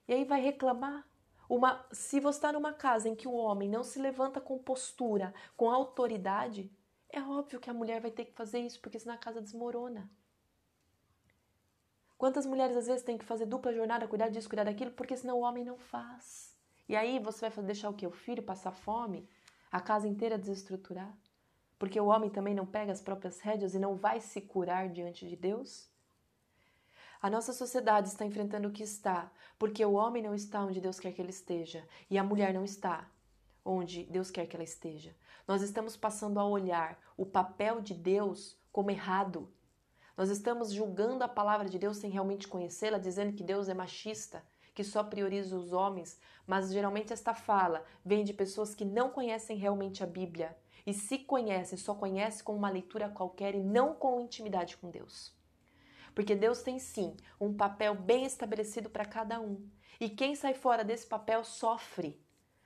E 0.07 0.13
aí 0.13 0.25
vai 0.25 0.41
reclamar. 0.41 1.07
Uma, 1.49 1.85
se 1.91 2.19
você 2.19 2.37
está 2.37 2.53
numa 2.53 2.71
casa 2.71 3.09
em 3.09 3.15
que 3.15 3.27
o 3.27 3.33
homem 3.33 3.67
não 3.67 3.83
se 3.83 3.99
levanta 3.99 4.39
com 4.39 4.57
postura, 4.57 5.33
com 5.57 5.69
autoridade, 5.69 6.71
é 7.09 7.21
óbvio 7.21 7.59
que 7.59 7.69
a 7.69 7.73
mulher 7.73 7.99
vai 7.99 8.09
ter 8.09 8.25
que 8.25 8.31
fazer 8.31 8.59
isso, 8.59 8.79
porque 8.79 8.99
senão 8.99 9.15
a 9.15 9.17
casa 9.17 9.41
desmorona. 9.41 10.09
Quantas 12.21 12.45
mulheres 12.45 12.77
às 12.77 12.85
vezes 12.85 13.01
têm 13.01 13.17
que 13.17 13.25
fazer 13.25 13.47
dupla 13.47 13.73
jornada, 13.73 14.07
cuidar 14.07 14.29
disso, 14.29 14.47
cuidar 14.47 14.65
daquilo, 14.65 14.91
porque 14.91 15.17
senão 15.17 15.39
o 15.39 15.41
homem 15.41 15.65
não 15.65 15.75
faz. 15.75 16.55
E 16.87 16.95
aí 16.95 17.17
você 17.17 17.49
vai 17.49 17.65
deixar 17.65 17.89
o 17.89 17.95
quê? 17.95 18.05
O 18.05 18.11
filho 18.11 18.43
passar 18.43 18.71
fome? 18.71 19.27
A 19.71 19.81
casa 19.81 20.07
inteira 20.07 20.37
desestruturar? 20.37 21.11
Porque 21.79 21.99
o 21.99 22.05
homem 22.05 22.29
também 22.29 22.53
não 22.53 22.63
pega 22.63 22.91
as 22.91 23.01
próprias 23.01 23.39
rédeas 23.39 23.73
e 23.73 23.79
não 23.79 23.95
vai 23.95 24.21
se 24.21 24.39
curar 24.39 24.87
diante 24.87 25.27
de 25.27 25.35
Deus? 25.35 25.89
A 27.19 27.27
nossa 27.27 27.53
sociedade 27.53 28.09
está 28.09 28.23
enfrentando 28.23 28.67
o 28.67 28.71
que 28.71 28.83
está, 28.83 29.31
porque 29.57 29.83
o 29.83 29.93
homem 29.93 30.21
não 30.21 30.35
está 30.35 30.63
onde 30.63 30.79
Deus 30.79 30.99
quer 30.99 31.13
que 31.13 31.21
ele 31.23 31.31
esteja 31.31 31.83
e 32.07 32.19
a 32.19 32.23
mulher 32.23 32.53
não 32.53 32.63
está 32.63 33.09
onde 33.65 34.03
Deus 34.03 34.29
quer 34.29 34.45
que 34.45 34.55
ela 34.55 34.63
esteja. 34.63 35.15
Nós 35.47 35.63
estamos 35.63 35.97
passando 35.97 36.39
a 36.39 36.45
olhar 36.45 36.99
o 37.17 37.25
papel 37.25 37.81
de 37.81 37.95
Deus 37.95 38.55
como 38.71 38.91
errado 38.91 39.51
nós 40.17 40.29
estamos 40.29 40.71
julgando 40.71 41.23
a 41.23 41.27
palavra 41.27 41.69
de 41.69 41.79
Deus 41.79 41.97
sem 41.97 42.11
realmente 42.11 42.47
conhecê-la, 42.47 42.97
dizendo 42.97 43.33
que 43.33 43.43
Deus 43.43 43.69
é 43.69 43.73
machista, 43.73 44.43
que 44.73 44.83
só 44.83 45.03
prioriza 45.03 45.55
os 45.55 45.71
homens, 45.71 46.19
mas 46.45 46.71
geralmente 46.71 47.13
esta 47.13 47.33
fala 47.33 47.83
vem 48.03 48.23
de 48.23 48.33
pessoas 48.33 48.75
que 48.75 48.85
não 48.85 49.09
conhecem 49.09 49.57
realmente 49.57 50.03
a 50.03 50.07
Bíblia. 50.07 50.57
E 50.85 50.93
se 50.93 51.19
conhecem, 51.19 51.77
só 51.77 51.93
conhecem 51.93 52.43
com 52.43 52.55
uma 52.55 52.69
leitura 52.69 53.09
qualquer 53.09 53.53
e 53.53 53.59
não 53.59 53.93
com 53.93 54.19
intimidade 54.19 54.77
com 54.77 54.89
Deus. 54.89 55.33
Porque 56.15 56.35
Deus 56.35 56.61
tem 56.61 56.79
sim 56.79 57.15
um 57.39 57.53
papel 57.53 57.95
bem 57.95 58.25
estabelecido 58.25 58.89
para 58.89 59.05
cada 59.05 59.39
um. 59.39 59.69
E 59.99 60.09
quem 60.09 60.35
sai 60.35 60.53
fora 60.53 60.83
desse 60.83 61.05
papel 61.05 61.43
sofre. 61.43 62.19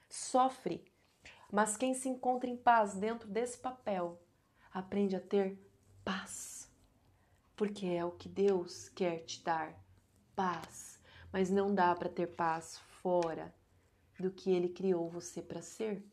Sofre. 0.10 0.86
Mas 1.52 1.78
quem 1.78 1.94
se 1.94 2.08
encontra 2.08 2.50
em 2.50 2.58
paz 2.58 2.96
dentro 2.96 3.28
desse 3.28 3.58
papel 3.58 4.20
aprende 4.74 5.16
a 5.16 5.20
ter 5.20 5.60
paz 6.04 6.65
porque 7.56 7.86
é 7.86 8.04
o 8.04 8.12
que 8.12 8.28
Deus 8.28 8.90
quer 8.90 9.20
te 9.20 9.44
dar 9.44 9.74
paz. 10.36 11.00
Mas 11.32 11.50
não 11.50 11.74
dá 11.74 11.94
para 11.96 12.10
ter 12.10 12.28
paz 12.28 12.78
fora 13.02 13.54
do 14.20 14.32
que 14.32 14.52
Ele 14.52 14.70
criou 14.70 15.10
você 15.10 15.42
para 15.42 15.62
ser. 15.62 16.04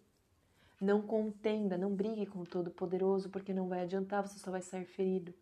Não 0.80 1.00
contenda, 1.00 1.78
não 1.78 1.94
brigue 1.94 2.26
com 2.26 2.40
o 2.40 2.46
Todo-Poderoso, 2.46 3.30
porque 3.30 3.54
não 3.54 3.68
vai 3.68 3.82
adiantar, 3.82 4.26
você 4.26 4.38
só 4.38 4.50
vai 4.50 4.62
sair 4.62 4.84
ferido. 4.84 5.32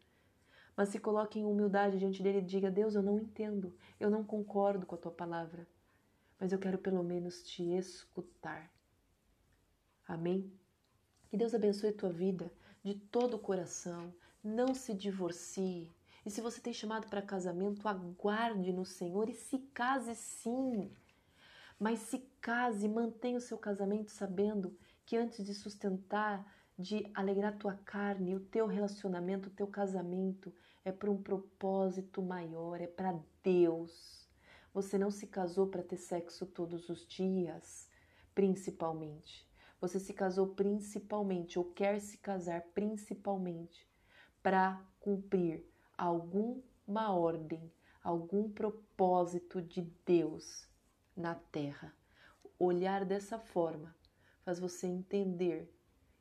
Mas 0.76 0.90
se 0.90 0.98
coloque 0.98 1.38
em 1.38 1.44
humildade 1.44 1.98
diante 1.98 2.22
dele 2.22 2.38
e 2.38 2.42
diga: 2.42 2.70
Deus, 2.70 2.94
eu 2.94 3.02
não 3.02 3.18
entendo, 3.18 3.74
eu 3.98 4.10
não 4.10 4.22
concordo 4.22 4.86
com 4.86 4.94
a 4.94 4.98
tua 4.98 5.10
palavra, 5.10 5.66
mas 6.38 6.52
eu 6.52 6.58
quero 6.58 6.78
pelo 6.78 7.02
menos 7.02 7.42
te 7.42 7.62
escutar. 7.62 8.70
Amém? 10.06 10.52
Que 11.28 11.36
Deus 11.36 11.54
abençoe 11.54 11.92
tua 11.92 12.10
vida 12.10 12.52
de 12.82 12.94
todo 12.94 13.34
o 13.34 13.38
coração. 13.38 14.12
Não 14.42 14.74
se 14.74 14.94
divorcie. 14.94 15.92
E 16.24 16.30
se 16.30 16.40
você 16.40 16.62
tem 16.62 16.72
chamado 16.72 17.06
para 17.08 17.20
casamento, 17.20 17.86
aguarde 17.86 18.72
no 18.72 18.86
Senhor 18.86 19.28
e 19.28 19.34
se 19.34 19.58
case 19.74 20.14
sim. 20.14 20.90
Mas 21.78 21.98
se 21.98 22.20
case, 22.40 22.88
mantenha 22.88 23.36
o 23.36 23.42
seu 23.42 23.58
casamento 23.58 24.10
sabendo 24.10 24.74
que 25.04 25.14
antes 25.14 25.44
de 25.44 25.52
sustentar, 25.52 26.42
de 26.78 27.06
alegrar 27.12 27.58
tua 27.58 27.74
carne, 27.84 28.34
o 28.34 28.40
teu 28.40 28.66
relacionamento, 28.66 29.50
o 29.50 29.52
teu 29.52 29.66
casamento 29.66 30.50
é 30.86 30.90
para 30.90 31.10
um 31.10 31.22
propósito 31.22 32.22
maior, 32.22 32.80
é 32.80 32.86
para 32.86 33.20
Deus. 33.44 34.26
Você 34.72 34.96
não 34.96 35.10
se 35.10 35.26
casou 35.26 35.66
para 35.66 35.82
ter 35.82 35.98
sexo 35.98 36.46
todos 36.46 36.88
os 36.88 37.06
dias, 37.06 37.90
principalmente. 38.34 39.46
Você 39.82 40.00
se 40.00 40.14
casou 40.14 40.46
principalmente 40.54 41.58
ou 41.58 41.66
quer 41.66 42.00
se 42.00 42.16
casar 42.16 42.62
principalmente 42.72 43.89
para 44.42 44.80
cumprir 45.00 45.64
alguma 45.96 47.12
ordem, 47.12 47.70
algum 48.02 48.50
propósito 48.50 49.60
de 49.60 49.82
Deus 50.04 50.66
na 51.16 51.34
terra. 51.34 51.94
Olhar 52.58 53.04
dessa 53.04 53.38
forma 53.38 53.94
faz 54.42 54.58
você 54.58 54.86
entender 54.86 55.72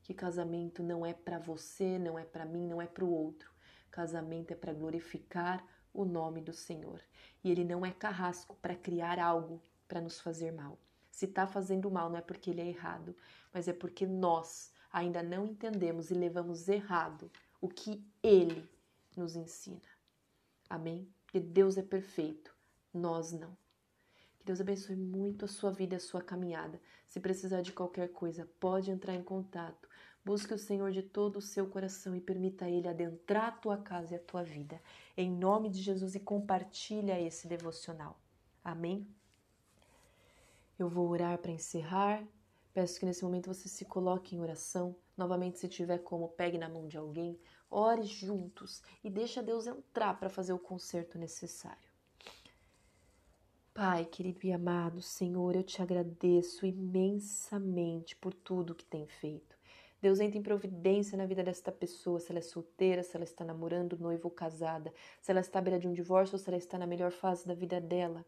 que 0.03 0.13
casamento 0.13 0.81
não 0.81 1.05
é 1.05 1.13
para 1.13 1.39
você, 1.39 1.99
não 1.99 2.17
é 2.17 2.25
para 2.25 2.45
mim, 2.45 2.67
não 2.67 2.81
é 2.81 2.87
para 2.87 3.05
o 3.05 3.11
outro. 3.11 3.51
Casamento 3.91 4.51
é 4.51 4.55
para 4.55 4.73
glorificar 4.73 5.65
o 5.93 6.03
nome 6.03 6.41
do 6.41 6.53
Senhor. 6.53 7.01
E 7.43 7.51
ele 7.51 7.63
não 7.63 7.85
é 7.85 7.91
carrasco 7.91 8.55
para 8.61 8.75
criar 8.75 9.19
algo 9.19 9.61
para 9.87 10.01
nos 10.01 10.19
fazer 10.19 10.51
mal. 10.51 10.77
Se 11.11 11.25
está 11.25 11.47
fazendo 11.47 11.89
mal, 11.91 12.09
não 12.09 12.17
é 12.17 12.21
porque 12.21 12.49
ele 12.49 12.61
é 12.61 12.67
errado, 12.67 13.15
mas 13.53 13.67
é 13.67 13.73
porque 13.73 14.05
nós 14.05 14.71
ainda 14.91 15.21
não 15.21 15.45
entendemos 15.45 16.11
e 16.11 16.13
levamos 16.13 16.67
errado 16.67 17.29
o 17.61 17.67
que 17.67 18.03
Ele 18.23 18.67
nos 19.15 19.35
ensina. 19.35 19.81
Amém? 20.69 21.07
Porque 21.23 21.39
Deus 21.39 21.77
é 21.77 21.81
perfeito, 21.81 22.55
nós 22.93 23.31
não. 23.31 23.55
Que 24.39 24.45
Deus 24.45 24.61
abençoe 24.61 24.95
muito 24.95 25.45
a 25.45 25.47
sua 25.47 25.71
vida, 25.71 25.97
a 25.97 25.99
sua 25.99 26.21
caminhada. 26.21 26.81
Se 27.05 27.19
precisar 27.19 27.61
de 27.61 27.73
qualquer 27.73 28.09
coisa, 28.09 28.49
pode 28.59 28.91
entrar 28.91 29.15
em 29.15 29.23
contato. 29.23 29.89
Busque 30.23 30.53
o 30.53 30.59
Senhor 30.59 30.91
de 30.91 31.01
todo 31.01 31.37
o 31.37 31.41
seu 31.41 31.67
coração 31.67 32.15
e 32.15 32.21
permita 32.21 32.69
Ele 32.69 32.87
adentrar 32.87 33.47
a 33.47 33.51
tua 33.51 33.77
casa 33.77 34.13
e 34.13 34.17
a 34.17 34.19
tua 34.19 34.43
vida. 34.43 34.81
Em 35.17 35.31
nome 35.31 35.69
de 35.69 35.81
Jesus 35.81 36.15
e 36.15 36.19
compartilha 36.19 37.19
esse 37.19 37.47
devocional. 37.47 38.19
Amém? 38.63 39.07
Eu 40.77 40.87
vou 40.87 41.09
orar 41.09 41.37
para 41.39 41.51
encerrar. 41.51 42.23
Peço 42.79 42.97
que 42.97 43.05
nesse 43.05 43.25
momento 43.25 43.53
você 43.53 43.67
se 43.67 43.83
coloque 43.83 44.33
em 44.33 44.39
oração. 44.39 44.95
Novamente, 45.17 45.59
se 45.59 45.67
tiver 45.67 45.97
como, 45.97 46.29
pegue 46.29 46.57
na 46.57 46.69
mão 46.69 46.87
de 46.87 46.97
alguém, 46.97 47.37
ore 47.69 48.03
juntos 48.03 48.81
e 49.03 49.09
deixa 49.09 49.43
Deus 49.43 49.67
entrar 49.67 50.17
para 50.17 50.29
fazer 50.29 50.53
o 50.53 50.57
conserto 50.57 51.17
necessário. 51.17 51.89
Pai, 53.73 54.05
querido 54.05 54.39
e 54.45 54.53
amado 54.53 55.01
Senhor, 55.01 55.57
eu 55.57 55.63
te 55.63 55.81
agradeço 55.81 56.65
imensamente 56.65 58.15
por 58.15 58.33
tudo 58.33 58.73
que 58.73 58.85
tem 58.85 59.05
feito. 59.05 59.57
Deus 60.01 60.21
entra 60.21 60.39
em 60.39 60.41
providência 60.41 61.17
na 61.17 61.25
vida 61.25 61.43
desta 61.43 61.73
pessoa, 61.73 62.21
se 62.21 62.31
ela 62.31 62.39
é 62.39 62.41
solteira, 62.41 63.03
se 63.03 63.13
ela 63.13 63.25
está 63.25 63.43
namorando, 63.43 63.99
noivo 63.99 64.29
ou 64.29 64.31
casada, 64.31 64.93
se 65.19 65.29
ela 65.29 65.41
está 65.41 65.59
à 65.59 65.61
beira 65.61 65.77
de 65.77 65.89
um 65.89 65.91
divórcio 65.91 66.35
ou 66.35 66.39
se 66.39 66.49
ela 66.49 66.57
está 66.57 66.77
na 66.77 66.87
melhor 66.87 67.11
fase 67.11 67.45
da 67.45 67.53
vida 67.53 67.81
dela. 67.81 68.25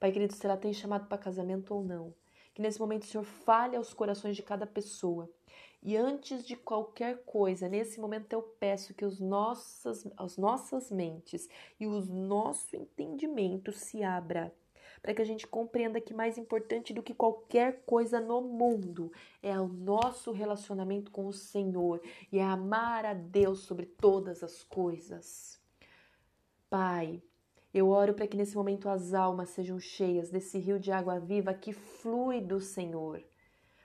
Pai 0.00 0.10
querido, 0.10 0.34
se 0.34 0.44
ela 0.44 0.56
tem 0.56 0.72
chamado 0.72 1.06
para 1.06 1.16
casamento 1.16 1.72
ou 1.72 1.84
não. 1.84 2.12
Que 2.54 2.62
nesse 2.62 2.78
momento 2.78 3.02
o 3.02 3.06
Senhor 3.06 3.24
fale 3.24 3.76
aos 3.76 3.92
corações 3.92 4.36
de 4.36 4.42
cada 4.42 4.66
pessoa 4.66 5.28
e 5.84 5.98
antes 5.98 6.46
de 6.46 6.56
qualquer 6.56 7.24
coisa, 7.26 7.68
nesse 7.68 8.00
momento 8.00 8.32
eu 8.32 8.40
peço 8.40 8.94
que 8.94 9.04
os 9.04 9.20
nossas, 9.20 10.10
as 10.16 10.38
nossas 10.38 10.90
mentes 10.90 11.46
e 11.78 11.86
o 11.86 12.00
nosso 12.06 12.74
entendimento 12.74 13.70
se 13.70 14.02
abra 14.02 14.50
para 15.02 15.12
que 15.12 15.20
a 15.20 15.26
gente 15.26 15.46
compreenda 15.46 16.00
que 16.00 16.14
mais 16.14 16.38
importante 16.38 16.94
do 16.94 17.02
que 17.02 17.12
qualquer 17.12 17.82
coisa 17.84 18.18
no 18.18 18.40
mundo 18.40 19.12
é 19.42 19.60
o 19.60 19.68
nosso 19.68 20.32
relacionamento 20.32 21.10
com 21.10 21.26
o 21.26 21.32
Senhor 21.34 22.00
e 22.32 22.38
é 22.38 22.42
amar 22.42 23.04
a 23.04 23.12
Deus 23.12 23.60
sobre 23.60 23.84
todas 23.84 24.42
as 24.42 24.62
coisas. 24.62 25.60
Pai, 26.70 27.22
eu 27.74 27.88
oro 27.88 28.14
para 28.14 28.26
que 28.26 28.36
nesse 28.36 28.56
momento 28.56 28.88
as 28.88 29.12
almas 29.12 29.50
sejam 29.50 29.78
cheias 29.78 30.30
desse 30.30 30.58
rio 30.58 30.78
de 30.78 30.90
água 30.90 31.18
viva 31.20 31.52
que 31.52 31.72
flui 31.72 32.40
do 32.40 32.60
Senhor 32.60 33.22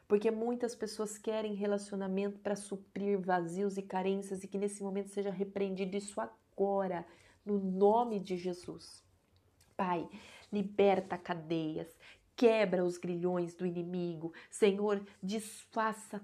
porque 0.10 0.32
muitas 0.32 0.74
pessoas 0.74 1.20
querem 1.20 1.54
relacionamento 1.54 2.40
para 2.40 2.56
suprir 2.56 3.22
vazios 3.22 3.78
e 3.78 3.84
carências 3.84 4.44
e 4.44 4.48
que 4.48 4.58
nesse 4.58 4.82
momento 4.82 5.10
seja 5.10 5.30
repreendido 5.30 5.96
isso 5.96 6.20
agora, 6.20 7.06
no 7.46 7.60
nome 7.60 8.20
de 8.20 8.36
Jesus. 8.36 9.04
Pai, 9.78 10.10
liberta 10.52 11.16
cadeias, 11.16 11.96
quebra 12.36 12.84
os 12.84 12.98
grilhões 12.98 13.54
do 13.54 13.68
inimigo. 13.68 14.34
Senhor, 14.50 15.06
desfaça 15.22 16.20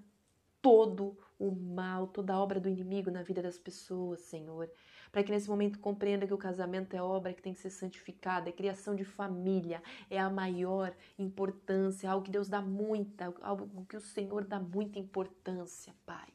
todo 0.64 1.16
o 1.38 1.52
mal, 1.52 2.08
toda 2.08 2.34
a 2.34 2.42
obra 2.42 2.60
do 2.60 2.68
inimigo 2.68 3.12
na 3.12 3.22
vida 3.22 3.44
das 3.44 3.60
pessoas, 3.60 4.22
Senhor. 4.22 4.68
Para 5.16 5.24
que 5.24 5.32
nesse 5.32 5.48
momento 5.48 5.80
compreenda 5.80 6.28
que 6.28 6.34
o 6.34 6.38
casamento 6.38 6.94
é 6.94 7.02
obra 7.02 7.34
que 7.34 7.42
tem 7.42 7.54
que 7.54 7.60
ser 7.62 7.70
santificada, 7.70 8.50
é 8.50 8.52
criação 8.52 8.94
de 8.94 9.06
família, 9.06 9.82
é 10.10 10.20
a 10.20 10.30
maior 10.30 10.94
importância, 11.18 12.12
algo 12.12 12.26
que 12.26 12.32
Deus 12.32 12.50
dá 12.50 12.62
muita, 12.62 13.34
algo 13.42 13.86
que 13.86 13.96
o 13.96 14.02
Senhor 14.02 14.44
dá 14.44 14.60
muita 14.60 15.00
importância, 15.00 15.96
Pai. 16.06 16.28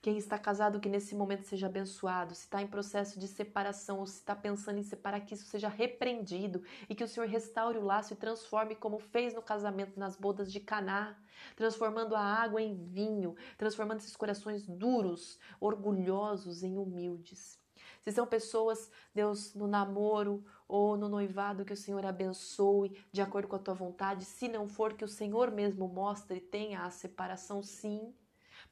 Quem 0.00 0.16
está 0.16 0.38
casado, 0.38 0.80
que 0.80 0.88
nesse 0.88 1.14
momento 1.14 1.42
seja 1.42 1.66
abençoado. 1.66 2.34
Se 2.34 2.44
está 2.44 2.62
em 2.62 2.66
processo 2.66 3.20
de 3.20 3.28
separação 3.28 3.98
ou 3.98 4.06
se 4.06 4.20
está 4.20 4.34
pensando 4.34 4.78
em 4.78 4.82
separar, 4.82 5.20
que 5.20 5.34
isso 5.34 5.44
seja 5.44 5.68
repreendido 5.68 6.64
e 6.88 6.94
que 6.94 7.04
o 7.04 7.08
Senhor 7.08 7.28
restaure 7.28 7.76
o 7.76 7.84
laço 7.84 8.14
e 8.14 8.16
transforme 8.16 8.74
como 8.74 8.98
fez 8.98 9.34
no 9.34 9.42
casamento 9.42 10.00
nas 10.00 10.16
bodas 10.16 10.50
de 10.50 10.60
Caná, 10.60 11.14
transformando 11.54 12.16
a 12.16 12.22
água 12.22 12.62
em 12.62 12.74
vinho, 12.74 13.36
transformando 13.58 13.98
esses 13.98 14.16
corações 14.16 14.66
duros, 14.66 15.38
orgulhosos 15.60 16.62
em 16.62 16.78
humildes. 16.78 17.60
Se 18.04 18.12
são 18.12 18.26
pessoas, 18.26 18.90
Deus, 19.14 19.54
no 19.54 19.66
namoro 19.66 20.44
ou 20.66 20.96
no 20.96 21.08
noivado, 21.08 21.64
que 21.64 21.72
o 21.72 21.76
Senhor 21.76 22.04
abençoe 22.04 22.96
de 23.12 23.22
acordo 23.22 23.46
com 23.48 23.56
a 23.56 23.60
tua 23.60 23.74
vontade. 23.74 24.24
Se 24.24 24.48
não 24.48 24.66
for, 24.66 24.94
que 24.94 25.04
o 25.04 25.08
Senhor 25.08 25.50
mesmo 25.50 25.86
mostre 25.86 26.40
tenha 26.40 26.82
a 26.82 26.90
separação, 26.90 27.62
sim 27.62 28.12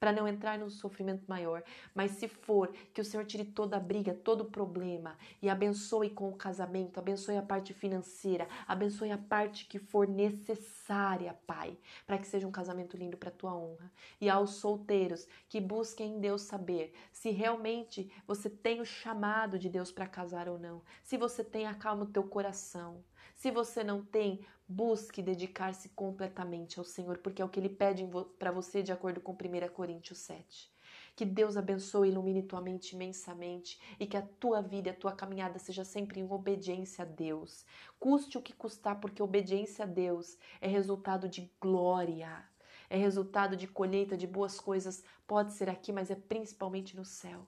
para 0.00 0.12
não 0.12 0.26
entrar 0.26 0.58
num 0.58 0.70
sofrimento 0.70 1.26
maior. 1.28 1.62
Mas 1.94 2.12
se 2.12 2.26
for, 2.26 2.72
que 2.94 3.02
o 3.02 3.04
Senhor 3.04 3.26
tire 3.26 3.44
toda 3.44 3.76
a 3.76 3.80
briga, 3.80 4.14
todo 4.14 4.40
o 4.40 4.50
problema 4.50 5.18
e 5.42 5.50
abençoe 5.50 6.08
com 6.08 6.30
o 6.30 6.36
casamento, 6.36 6.98
abençoe 6.98 7.36
a 7.36 7.42
parte 7.42 7.74
financeira, 7.74 8.48
abençoe 8.66 9.12
a 9.12 9.18
parte 9.18 9.66
que 9.66 9.78
for 9.78 10.08
necessária, 10.08 11.38
Pai, 11.46 11.76
para 12.06 12.16
que 12.16 12.26
seja 12.26 12.48
um 12.48 12.50
casamento 12.50 12.96
lindo 12.96 13.18
para 13.18 13.30
tua 13.30 13.54
honra. 13.54 13.92
E 14.18 14.30
aos 14.30 14.54
solteiros 14.54 15.28
que 15.48 15.60
busquem 15.60 16.14
em 16.14 16.20
Deus 16.20 16.42
saber 16.42 16.94
se 17.12 17.30
realmente 17.30 18.10
você 18.26 18.48
tem 18.48 18.80
o 18.80 18.86
chamado 18.86 19.58
de 19.58 19.68
Deus 19.68 19.92
para 19.92 20.06
casar 20.06 20.48
ou 20.48 20.58
não, 20.58 20.82
se 21.04 21.18
você 21.18 21.44
tem 21.44 21.66
a 21.66 21.74
calma 21.74 22.04
no 22.04 22.10
teu 22.10 22.22
coração. 22.22 23.04
Se 23.36 23.50
você 23.50 23.82
não 23.82 24.02
tem, 24.02 24.44
busque 24.70 25.20
dedicar-se 25.20 25.88
completamente 25.88 26.78
ao 26.78 26.84
Senhor, 26.84 27.18
porque 27.18 27.42
é 27.42 27.44
o 27.44 27.48
que 27.48 27.58
Ele 27.58 27.68
pede 27.68 28.08
para 28.38 28.52
você, 28.52 28.84
de 28.84 28.92
acordo 28.92 29.20
com 29.20 29.32
1 29.32 29.36
Coríntios 29.74 30.20
7. 30.20 30.72
Que 31.16 31.24
Deus 31.24 31.56
abençoe 31.56 32.08
e 32.08 32.12
ilumine 32.12 32.44
tua 32.44 32.60
mente 32.60 32.94
imensamente 32.94 33.80
e 33.98 34.06
que 34.06 34.16
a 34.16 34.22
tua 34.22 34.62
vida, 34.62 34.92
a 34.92 34.94
tua 34.94 35.12
caminhada 35.12 35.58
seja 35.58 35.84
sempre 35.84 36.20
em 36.20 36.30
obediência 36.30 37.02
a 37.02 37.04
Deus. 37.04 37.66
Custe 37.98 38.38
o 38.38 38.42
que 38.42 38.52
custar, 38.52 39.00
porque 39.00 39.20
obediência 39.20 39.84
a 39.84 39.88
Deus 39.88 40.38
é 40.60 40.68
resultado 40.68 41.28
de 41.28 41.50
glória, 41.60 42.44
é 42.88 42.96
resultado 42.96 43.56
de 43.56 43.66
colheita 43.66 44.16
de 44.16 44.26
boas 44.26 44.60
coisas. 44.60 45.02
Pode 45.26 45.52
ser 45.52 45.68
aqui, 45.68 45.92
mas 45.92 46.12
é 46.12 46.14
principalmente 46.14 46.96
no 46.96 47.04
céu. 47.04 47.44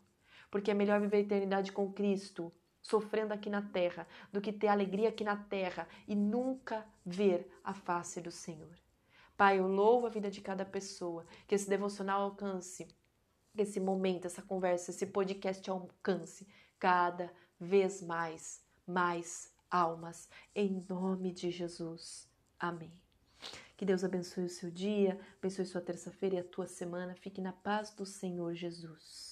Porque 0.51 0.73
é 0.73 0.75
melhor 0.75 1.01
viver 1.01 1.19
a 1.19 1.21
eternidade 1.21 1.71
com 1.71 1.93
Cristo 1.93 2.53
sofrendo 2.83 3.33
aqui 3.33 3.49
na 3.49 3.63
terra 3.63 4.07
do 4.33 4.41
que 4.41 4.53
ter 4.53 4.69
alegria 4.69 5.09
aqui 5.09 5.25
na 5.25 5.37
terra 5.37 5.89
e 6.07 6.15
nunca 6.15 6.85
ver 7.07 7.49
a 7.63 7.73
face 7.73 8.21
do 8.21 8.31
Senhor. 8.31 8.77
Pai, 9.37 9.59
eu 9.59 9.67
louvo 9.67 10.07
a 10.07 10.11
vida 10.11 10.31
de 10.31 10.41
cada 10.41 10.65
pessoa, 10.65 11.25
que 11.47 11.55
esse 11.55 11.69
devocional 11.69 12.23
alcance, 12.23 12.87
que 13.55 13.63
esse 13.63 13.81
momento, 13.81 14.27
essa 14.27 14.43
conversa, 14.43 14.91
esse 14.91 15.07
podcast 15.07 15.69
alcance 15.71 16.47
cada 16.79 17.33
vez 17.59 18.03
mais, 18.03 18.61
mais 18.87 19.53
almas, 19.71 20.29
em 20.55 20.85
nome 20.89 21.33
de 21.33 21.51
Jesus. 21.51 22.29
Amém. 22.59 22.93
Que 23.77 23.85
Deus 23.85 24.05
abençoe 24.05 24.45
o 24.45 24.49
seu 24.49 24.71
dia, 24.71 25.19
abençoe 25.39 25.67
sua 25.67 25.81
terça-feira 25.81 26.37
e 26.37 26.39
a 26.39 26.45
tua 26.45 26.67
semana. 26.67 27.17
Fique 27.17 27.41
na 27.41 27.53
paz 27.53 27.93
do 27.93 28.07
Senhor 28.07 28.55
Jesus. 28.55 29.32